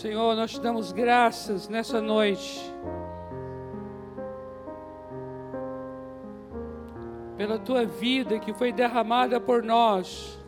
Senhor, 0.00 0.34
nós 0.34 0.52
te 0.52 0.60
damos 0.62 0.92
graças 0.92 1.68
nessa 1.68 2.00
noite. 2.00 2.58
Pela 7.36 7.58
tua 7.58 7.84
vida 7.84 8.38
que 8.38 8.54
foi 8.54 8.72
derramada 8.72 9.38
por 9.38 9.62
nós. 9.62 10.42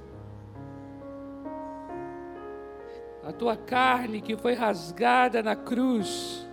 A 3.22 3.30
tua 3.30 3.54
carne 3.54 4.22
que 4.22 4.38
foi 4.38 4.54
rasgada 4.54 5.42
na 5.42 5.54
cruz. 5.54 6.48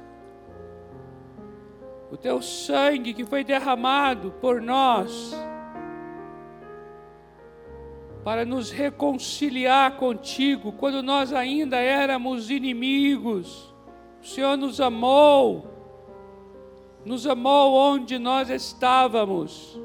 O 2.11 2.17
teu 2.17 2.41
sangue 2.41 3.13
que 3.13 3.23
foi 3.23 3.45
derramado 3.45 4.31
por 4.41 4.61
nós 4.61 5.33
para 8.23 8.45
nos 8.45 8.69
reconciliar 8.69 9.95
contigo 9.97 10.71
quando 10.73 11.01
nós 11.01 11.33
ainda 11.33 11.77
éramos 11.77 12.49
inimigos. 12.49 13.73
O 14.21 14.25
Senhor 14.25 14.57
nos 14.57 14.81
amou, 14.81 15.67
nos 17.05 17.25
amou 17.25 17.73
onde 17.73 18.19
nós 18.19 18.49
estávamos, 18.49 19.79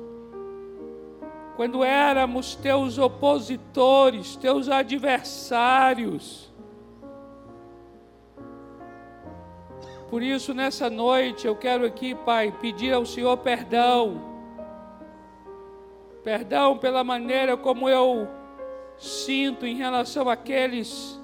quando 1.55 1.85
éramos 1.85 2.57
teus 2.57 2.99
opositores, 2.99 4.35
teus 4.35 4.68
adversários. 4.68 6.53
Por 10.11 10.22
isso, 10.22 10.53
nessa 10.53 10.91
noite, 10.91 11.47
eu 11.47 11.55
quero 11.55 11.87
aqui, 11.87 12.14
Pai, 12.14 12.53
pedir 12.61 12.93
ao 12.93 13.07
Senhor 13.07 13.37
perdão 13.39 14.34
Perdão 16.25 16.79
pela 16.79 17.05
maneira 17.05 17.55
como 17.55 17.87
eu 17.87 18.27
sinto 18.97 19.66
em 19.66 19.77
relação 19.77 20.27
àqueles 20.29 21.20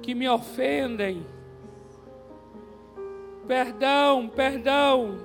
que 0.00 0.14
me 0.14 0.28
ofendem. 0.28 1.26
Perdão, 3.48 4.28
perdão. 4.28 5.18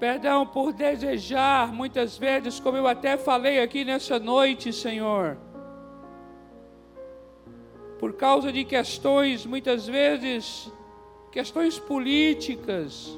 Perdão 0.00 0.46
por 0.46 0.72
desejar, 0.72 1.70
muitas 1.72 2.16
vezes, 2.16 2.58
como 2.58 2.78
eu 2.78 2.88
até 2.88 3.18
falei 3.18 3.60
aqui 3.60 3.84
nessa 3.84 4.18
noite, 4.18 4.72
Senhor, 4.72 5.36
por 8.00 8.14
causa 8.14 8.50
de 8.50 8.64
questões, 8.64 9.46
muitas 9.46 9.86
vezes, 9.86 10.72
questões 11.30 11.78
políticas, 11.78 13.16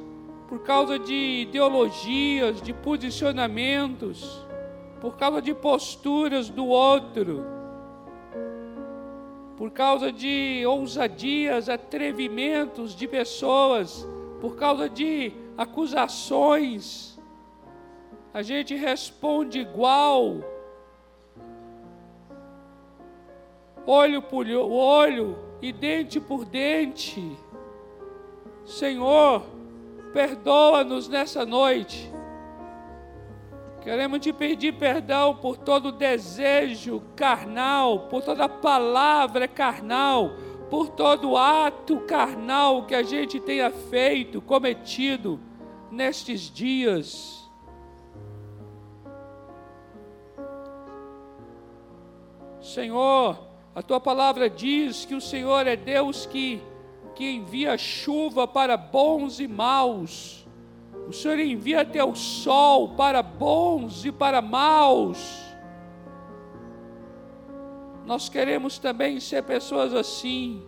por 0.49 0.61
causa 0.61 0.99
de 0.99 1.43
ideologias, 1.43 2.61
de 2.61 2.73
posicionamentos, 2.73 4.47
por 5.01 5.17
causa 5.17 5.41
de 5.41 5.55
posturas 5.55 6.49
do 6.49 6.67
outro, 6.67 7.45
por 9.57 9.71
causa 9.71 10.11
de 10.13 10.65
ousadias, 10.67 11.69
atrevimentos 11.69 12.95
de 12.95 13.07
pessoas, 13.07 14.07
por 14.41 14.57
causa 14.57 14.89
de 14.89 15.33
acusações, 15.57 17.15
a 18.35 18.43
gente 18.43 18.75
responde 18.75 19.61
igual, 19.61 20.41
olho 23.87 24.21
por 24.21 24.45
olho 24.49 25.39
e 25.63 25.73
dente 25.73 26.19
por 26.19 26.45
dente. 26.45 27.39
Senhor, 28.65 29.47
Perdoa-nos 30.15 31.09
nessa 31.09 31.45
noite. 31.45 32.09
Queremos 33.83 34.21
te 34.21 34.33
pedir 34.33 34.79
perdão 34.79 35.35
por 35.35 35.57
todo 35.57 35.91
desejo 35.91 37.03
carnal, 37.17 38.07
por 38.09 38.23
toda 38.23 38.49
palavra 38.49 39.49
carnal, 39.49 40.37
por 40.71 40.89
todo 40.91 41.37
ato 41.37 41.99
carnal 42.03 42.87
que 42.87 42.95
a 42.95 43.03
gente 43.03 43.41
tenha 43.41 43.73
feito, 43.73 44.41
cometido 44.41 45.41
nestes 45.91 46.43
dias. 46.43 47.51
Senhor, 52.61 53.37
a 53.75 53.83
tua 53.83 53.99
palavra 53.99 54.49
diz 54.49 55.05
que 55.05 55.17
o 55.17 55.21
Senhor 55.21 55.67
é 55.67 55.75
Deus 55.75 56.25
que 56.25 56.62
que 57.15 57.31
envia 57.31 57.79
chuva 57.79 58.47
para 58.47 58.77
bons 58.77 59.41
e 59.41 59.47
maus. 59.47 60.47
O 61.09 61.12
Senhor 61.12 61.39
envia 61.39 61.85
teu 61.85 62.15
sol 62.15 62.91
para 62.91 63.23
bons 63.23 64.05
e 64.05 64.12
para 64.12 64.41
maus. 64.41 65.43
Nós 68.07 68.29
queremos 68.29 68.79
também 68.79 69.21
ser 69.21 69.43
pessoas 69.45 69.95
assim, 69.95 70.62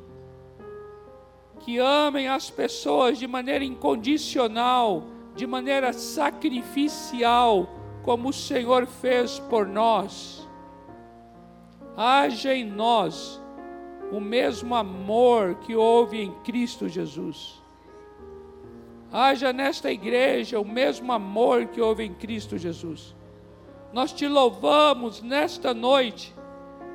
que 1.61 1.79
amem 1.79 2.29
as 2.29 2.49
pessoas 2.49 3.19
de 3.19 3.27
maneira 3.27 3.65
incondicional, 3.65 5.05
de 5.35 5.47
maneira 5.47 5.93
sacrificial, 5.93 7.69
como 8.03 8.29
o 8.29 8.33
Senhor 8.33 8.87
fez 8.87 9.39
por 9.39 9.67
nós. 9.67 10.49
Haja 11.97 12.55
em 12.55 12.65
nós 12.65 13.41
o 14.13 14.21
mesmo 14.21 14.75
amor 14.75 15.55
que 15.57 15.75
houve 15.75 16.21
em 16.21 16.33
Cristo 16.45 16.89
Jesus. 16.89 17.63
Haja 19.13 19.53
nesta 19.53 19.91
igreja 19.91 20.61
o 20.61 20.65
mesmo 20.65 21.13
amor 21.13 21.67
que 21.67 21.81
houve 21.81 22.05
em 22.05 22.13
Cristo 22.13 22.57
Jesus. 22.59 23.15
Nós 23.93 24.13
te 24.13 24.27
louvamos 24.29 25.23
nesta 25.23 25.73
noite 25.73 26.35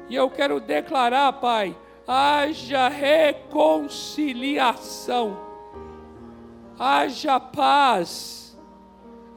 e 0.10 0.16
eu 0.16 0.30
quero 0.30 0.60
declarar, 0.60 1.32
Pai, 1.34 1.76
haja 2.08 2.88
reconciliação, 2.90 5.38
haja 6.78 7.40
paz, 7.40 8.56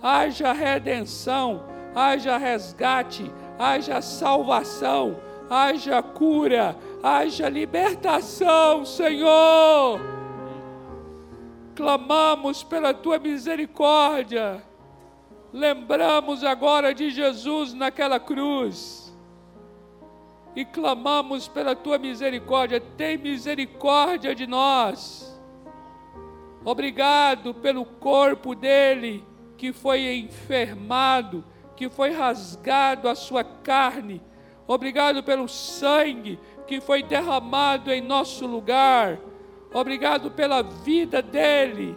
haja 0.03 0.53
redenção, 0.53 1.65
haja 1.95 2.37
resgate, 2.37 3.33
haja 3.59 4.03
salvação, 4.03 5.17
haja 5.49 6.03
cura, 6.03 6.77
haja 7.05 7.51
libertação, 7.51 8.83
Senhor. 8.83 10.01
Clamamos 11.77 12.65
pela 12.65 12.95
tua 12.95 13.19
misericórdia. 13.19 14.65
Lembramos 15.53 16.43
agora 16.43 16.95
de 16.95 17.11
Jesus 17.11 17.75
naquela 17.75 18.19
cruz. 18.19 19.15
E 20.57 20.65
clamamos 20.65 21.47
pela 21.47 21.77
tua 21.77 21.99
misericórdia. 21.99 22.81
Tem 22.81 23.19
misericórdia 23.19 24.35
de 24.35 24.47
nós. 24.47 25.39
Obrigado 26.65 27.53
pelo 27.53 27.85
corpo 27.85 28.55
dele 28.55 29.23
que 29.59 29.75
foi 29.75 30.17
enfermado, 30.17 31.45
que 31.77 31.91
foi 31.91 32.13
rasgado 32.13 33.11
a 33.11 33.15
sua 33.15 33.45
carne. 33.45 34.23
Obrigado 34.67 35.23
pelo 35.23 35.47
sangue 35.47 36.39
que 36.67 36.81
foi 36.81 37.03
derramado 37.03 37.93
em 37.93 38.01
nosso 38.01 38.47
lugar. 38.47 39.19
Obrigado 39.73 40.31
pela 40.31 40.63
vida 40.63 41.21
dele, 41.21 41.97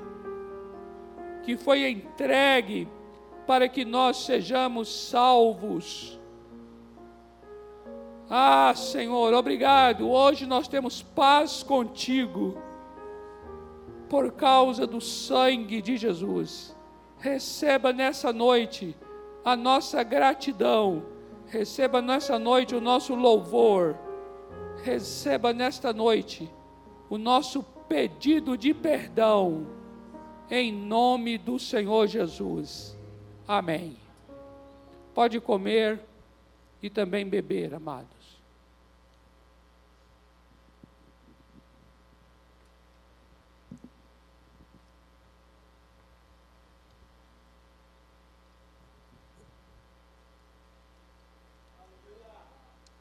que 1.44 1.56
foi 1.56 1.90
entregue 1.90 2.88
para 3.46 3.70
que 3.70 3.86
nós 3.86 4.26
sejamos 4.26 5.10
salvos. 5.10 6.20
Ah, 8.30 8.74
Senhor, 8.76 9.34
obrigado. 9.34 10.10
Hoje 10.10 10.46
nós 10.46 10.68
temos 10.68 11.02
paz 11.02 11.64
contigo 11.64 12.62
por 14.10 14.32
causa 14.34 14.86
do 14.86 15.00
sangue 15.00 15.82
de 15.82 15.96
Jesus. 15.98 16.76
Receba 17.20 17.94
nessa 17.94 18.34
noite 18.34 18.96
a 19.46 19.56
nossa 19.56 20.04
gratidão. 20.04 21.06
Receba 21.46 22.02
nessa 22.02 22.38
noite 22.38 22.76
o 22.76 22.82
nosso 22.82 23.16
louvor. 23.16 24.07
Receba 24.84 25.54
nesta 25.54 25.92
noite 25.92 26.50
o 27.10 27.18
nosso 27.18 27.64
pedido 27.88 28.58
de 28.58 28.74
perdão. 28.74 29.68
Em 30.50 30.72
nome 30.72 31.38
do 31.38 31.60
Senhor 31.60 32.08
Jesus. 32.08 32.98
Amém. 33.48 33.98
Pode 35.14 35.40
comer 35.42 36.00
e 36.82 36.90
também 36.90 37.28
beber, 37.28 37.74
amados. 37.74 38.18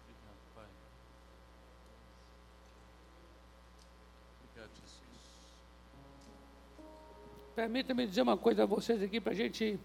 Obrigado, 0.02 0.38
Pai. 0.54 0.64
Obrigado, 4.40 4.70
Jesus. 4.80 5.00
Permita-me 7.56 8.06
dizer 8.06 8.20
uma 8.20 8.36
coisa 8.36 8.64
a 8.64 8.66
vocês 8.66 9.02
aqui 9.02 9.18
para 9.18 9.32
a 9.32 9.34
gente 9.34 9.80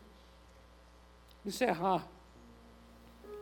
encerrar. 1.45 2.05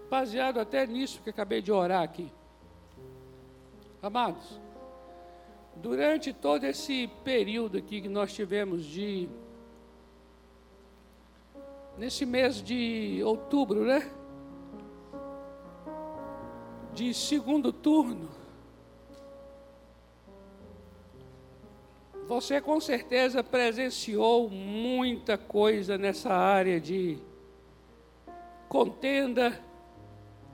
Baseado 0.08 0.60
até 0.60 0.86
nisso 0.86 1.20
que 1.24 1.32
acabei 1.32 1.64
de 1.64 1.72
orar 1.72 2.04
aqui. 2.04 2.32
Amados, 4.04 4.62
durante 5.78 6.32
todo 6.32 6.64
esse 6.66 7.08
período 7.24 7.80
aqui 7.80 8.02
que 8.02 8.08
nós 8.08 8.32
tivemos 8.32 8.86
de. 8.86 9.28
Nesse 11.98 12.24
mês 12.24 12.62
de 12.62 13.22
outubro, 13.26 13.84
né? 13.84 14.12
De 16.94 17.16
segundo 17.16 17.74
turno. 17.74 18.30
Você 22.30 22.62
com 22.62 22.80
certeza 22.80 23.44
presenciou 23.44 24.52
muita 24.52 25.36
coisa 25.36 25.98
nessa 25.98 26.32
área 26.32 26.80
de 26.80 27.18
contenda, 28.68 29.60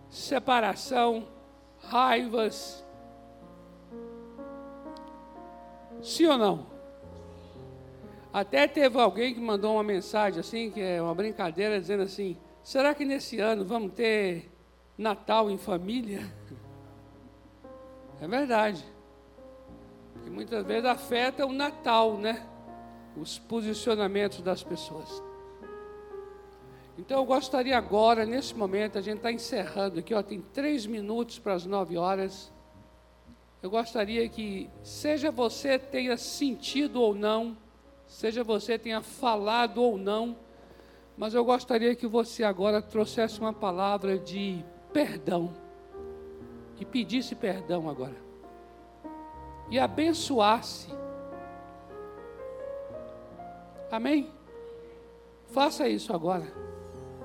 separação, 0.09 1.27
raivas. 1.77 2.81
Sim 6.01 6.27
ou 6.27 6.37
não? 6.37 6.67
Até 8.31 8.69
teve 8.69 8.97
alguém 8.97 9.33
que 9.33 9.41
mandou 9.41 9.73
uma 9.73 9.83
mensagem 9.83 10.39
assim, 10.39 10.71
que 10.71 10.79
é 10.79 11.01
uma 11.01 11.13
brincadeira, 11.13 11.77
dizendo 11.77 12.03
assim: 12.03 12.37
será 12.63 12.95
que 12.95 13.03
nesse 13.03 13.41
ano 13.41 13.65
vamos 13.65 13.91
ter 13.91 14.49
Natal 14.97 15.51
em 15.51 15.57
família? 15.57 16.21
É 18.21 18.29
verdade. 18.29 18.94
Muitas 20.35 20.65
vezes 20.65 20.83
afeta 20.83 21.45
o 21.45 21.53
Natal, 21.53 22.17
né? 22.17 22.45
Os 23.15 23.39
posicionamentos 23.39 24.41
das 24.41 24.61
pessoas. 24.61 25.23
Então 26.97 27.19
eu 27.19 27.25
gostaria 27.25 27.77
agora, 27.77 28.25
nesse 28.25 28.53
momento, 28.53 28.97
a 28.97 29.01
gente 29.01 29.17
está 29.17 29.31
encerrando 29.31 29.99
aqui, 29.99 30.13
ó, 30.13 30.21
tem 30.21 30.41
três 30.41 30.85
minutos 30.85 31.39
para 31.39 31.53
as 31.53 31.65
nove 31.65 31.97
horas. 31.97 32.51
Eu 33.63 33.69
gostaria 33.69 34.27
que, 34.27 34.69
seja 34.83 35.31
você 35.31 35.79
tenha 35.79 36.17
sentido 36.17 37.01
ou 37.01 37.15
não, 37.15 37.57
seja 38.05 38.43
você 38.43 38.77
tenha 38.77 39.01
falado 39.01 39.81
ou 39.81 39.97
não, 39.97 40.35
mas 41.15 41.33
eu 41.33 41.45
gostaria 41.45 41.95
que 41.95 42.07
você 42.07 42.43
agora 42.43 42.81
trouxesse 42.81 43.39
uma 43.39 43.53
palavra 43.53 44.19
de 44.19 44.63
perdão. 44.91 45.53
E 46.77 46.83
pedisse 46.83 47.35
perdão 47.35 47.89
agora. 47.89 48.24
E 49.69 49.79
abençoasse. 49.79 50.89
Amém? 53.91 54.29
Faça 55.47 55.87
isso 55.87 56.13
agora. 56.13 56.45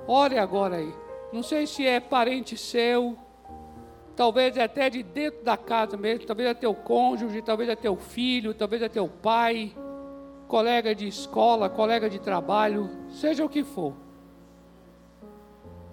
Ore 0.07 0.38
agora 0.38 0.76
aí. 0.76 0.95
Não 1.32 1.43
sei 1.43 1.66
se 1.66 1.86
é 1.86 2.01
parente 2.01 2.57
seu, 2.57 3.16
talvez 4.16 4.57
é 4.57 4.64
até 4.64 4.91
de 4.91 5.03
dentro 5.03 5.45
da 5.45 5.57
casa 5.57 5.97
mesmo, 5.97 6.26
talvez 6.26 6.49
é 6.49 6.55
teu 6.55 6.74
cônjuge, 6.74 7.41
talvez 7.41 7.68
é 7.68 7.76
teu 7.76 7.97
filho, 7.97 8.53
talvez 8.53 8.82
é 8.82 8.88
teu 8.88 9.09
pai, 9.09 9.72
colega 10.49 10.95
de 10.95 11.07
escola, 11.07 11.70
colega 11.70 12.11
de 12.11 12.18
trabalho, 12.18 12.91
seja 13.09 13.45
o 13.45 13.49
que 13.49 13.62
for. 13.62 13.95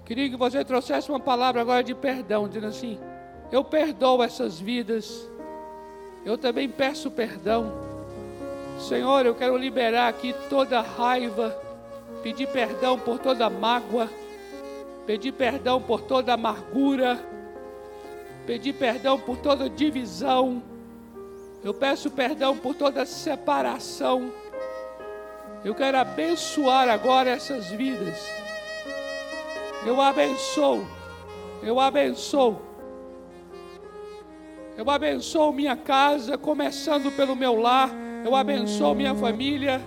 Queria 0.03 0.29
que 0.29 0.35
você 0.35 0.65
trouxesse 0.65 1.09
uma 1.09 1.19
palavra 1.19 1.61
agora 1.61 1.83
de 1.83 1.93
perdão, 1.93 2.47
dizendo 2.47 2.67
assim: 2.67 2.99
Eu 3.51 3.63
perdoo 3.63 4.23
essas 4.23 4.59
vidas, 4.59 5.29
eu 6.27 6.37
também 6.37 6.67
peço 6.67 7.09
perdão. 7.09 7.71
Senhor, 8.77 9.25
eu 9.25 9.33
quero 9.33 9.55
liberar 9.55 10.09
aqui 10.09 10.35
toda 10.49 10.81
raiva, 10.81 11.57
pedir 12.21 12.47
perdão 12.49 12.99
por 12.99 13.17
toda 13.17 13.49
mágoa, 13.49 14.09
pedir 15.05 15.31
perdão 15.31 15.81
por 15.81 16.01
toda 16.01 16.33
amargura, 16.33 17.17
pedir 18.45 18.73
perdão 18.73 19.17
por 19.17 19.37
toda 19.37 19.69
divisão, 19.69 20.61
eu 21.63 21.73
peço 21.73 22.11
perdão 22.11 22.57
por 22.57 22.75
toda 22.75 23.05
separação. 23.05 24.29
Eu 25.63 25.73
quero 25.73 25.97
abençoar 25.97 26.89
agora 26.89 27.29
essas 27.29 27.67
vidas. 27.67 28.19
Eu 29.85 30.01
abençoo, 30.01 30.85
eu 31.63 31.79
abençoo. 31.79 32.66
Eu 34.77 34.87
abençoo 34.91 35.51
minha 35.51 35.75
casa, 35.75 36.37
começando 36.37 37.11
pelo 37.11 37.35
meu 37.35 37.59
lar. 37.59 37.89
Eu 38.23 38.35
abençoo 38.35 38.93
minha 38.93 39.15
família. 39.15 39.81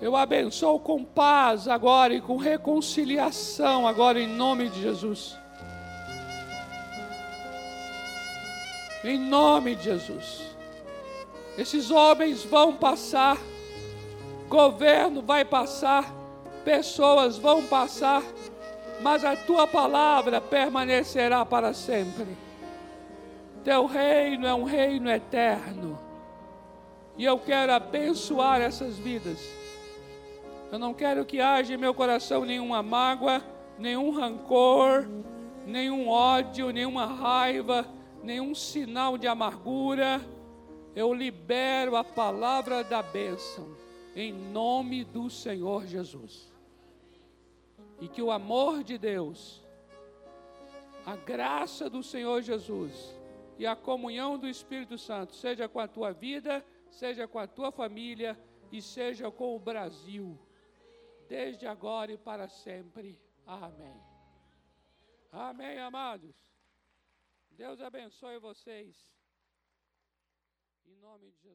Eu 0.00 0.16
abençoo 0.16 0.80
com 0.80 1.04
paz 1.04 1.68
agora 1.68 2.12
e 2.12 2.20
com 2.20 2.36
reconciliação 2.36 3.86
agora 3.86 4.20
em 4.20 4.26
nome 4.26 4.68
de 4.68 4.82
Jesus. 4.82 5.38
Em 9.04 9.16
nome 9.16 9.76
de 9.76 9.84
Jesus. 9.84 10.42
Esses 11.56 11.92
homens 11.92 12.42
vão 12.44 12.74
passar, 12.74 13.38
governo 14.48 15.22
vai 15.22 15.44
passar, 15.44 16.12
pessoas 16.64 17.38
vão 17.38 17.64
passar, 17.64 18.24
mas 19.00 19.24
a 19.24 19.36
tua 19.36 19.68
palavra 19.68 20.40
permanecerá 20.40 21.46
para 21.46 21.72
sempre. 21.72 22.47
Teu 23.64 23.86
reino 23.86 24.46
é 24.46 24.54
um 24.54 24.64
reino 24.64 25.10
eterno. 25.10 25.98
E 27.16 27.24
eu 27.24 27.38
quero 27.38 27.72
abençoar 27.72 28.60
essas 28.60 28.96
vidas. 28.96 29.38
Eu 30.70 30.78
não 30.78 30.94
quero 30.94 31.24
que 31.24 31.40
haja 31.40 31.74
em 31.74 31.76
meu 31.76 31.92
coração 31.92 32.44
nenhuma 32.44 32.82
mágoa, 32.82 33.42
nenhum 33.78 34.10
rancor, 34.10 35.08
nenhum 35.66 36.08
ódio, 36.08 36.70
nenhuma 36.70 37.06
raiva, 37.06 37.86
nenhum 38.22 38.54
sinal 38.54 39.18
de 39.18 39.26
amargura. 39.26 40.20
Eu 40.94 41.12
libero 41.12 41.96
a 41.96 42.04
palavra 42.04 42.84
da 42.84 43.02
bênção 43.02 43.76
em 44.14 44.32
nome 44.32 45.04
do 45.04 45.28
Senhor 45.28 45.86
Jesus. 45.86 46.52
E 48.00 48.06
que 48.06 48.22
o 48.22 48.30
amor 48.30 48.84
de 48.84 48.96
Deus, 48.96 49.62
a 51.04 51.16
graça 51.16 51.90
do 51.90 52.02
Senhor 52.02 52.42
Jesus 52.42 53.17
e 53.58 53.66
a 53.66 53.74
comunhão 53.74 54.38
do 54.38 54.48
Espírito 54.48 54.96
Santo 54.96 55.34
seja 55.34 55.68
com 55.68 55.80
a 55.80 55.88
tua 55.88 56.12
vida, 56.12 56.64
seja 56.90 57.26
com 57.26 57.38
a 57.38 57.46
tua 57.46 57.72
família 57.72 58.38
e 58.70 58.80
seja 58.80 59.30
com 59.30 59.56
o 59.56 59.58
Brasil, 59.58 60.38
desde 61.28 61.66
agora 61.66 62.12
e 62.12 62.16
para 62.16 62.48
sempre. 62.48 63.20
Amém. 63.44 64.00
Amém, 65.32 65.78
amados. 65.78 66.34
Deus 67.50 67.80
abençoe 67.80 68.38
vocês. 68.38 68.96
Em 70.86 70.96
nome 70.96 71.32
de. 71.42 71.47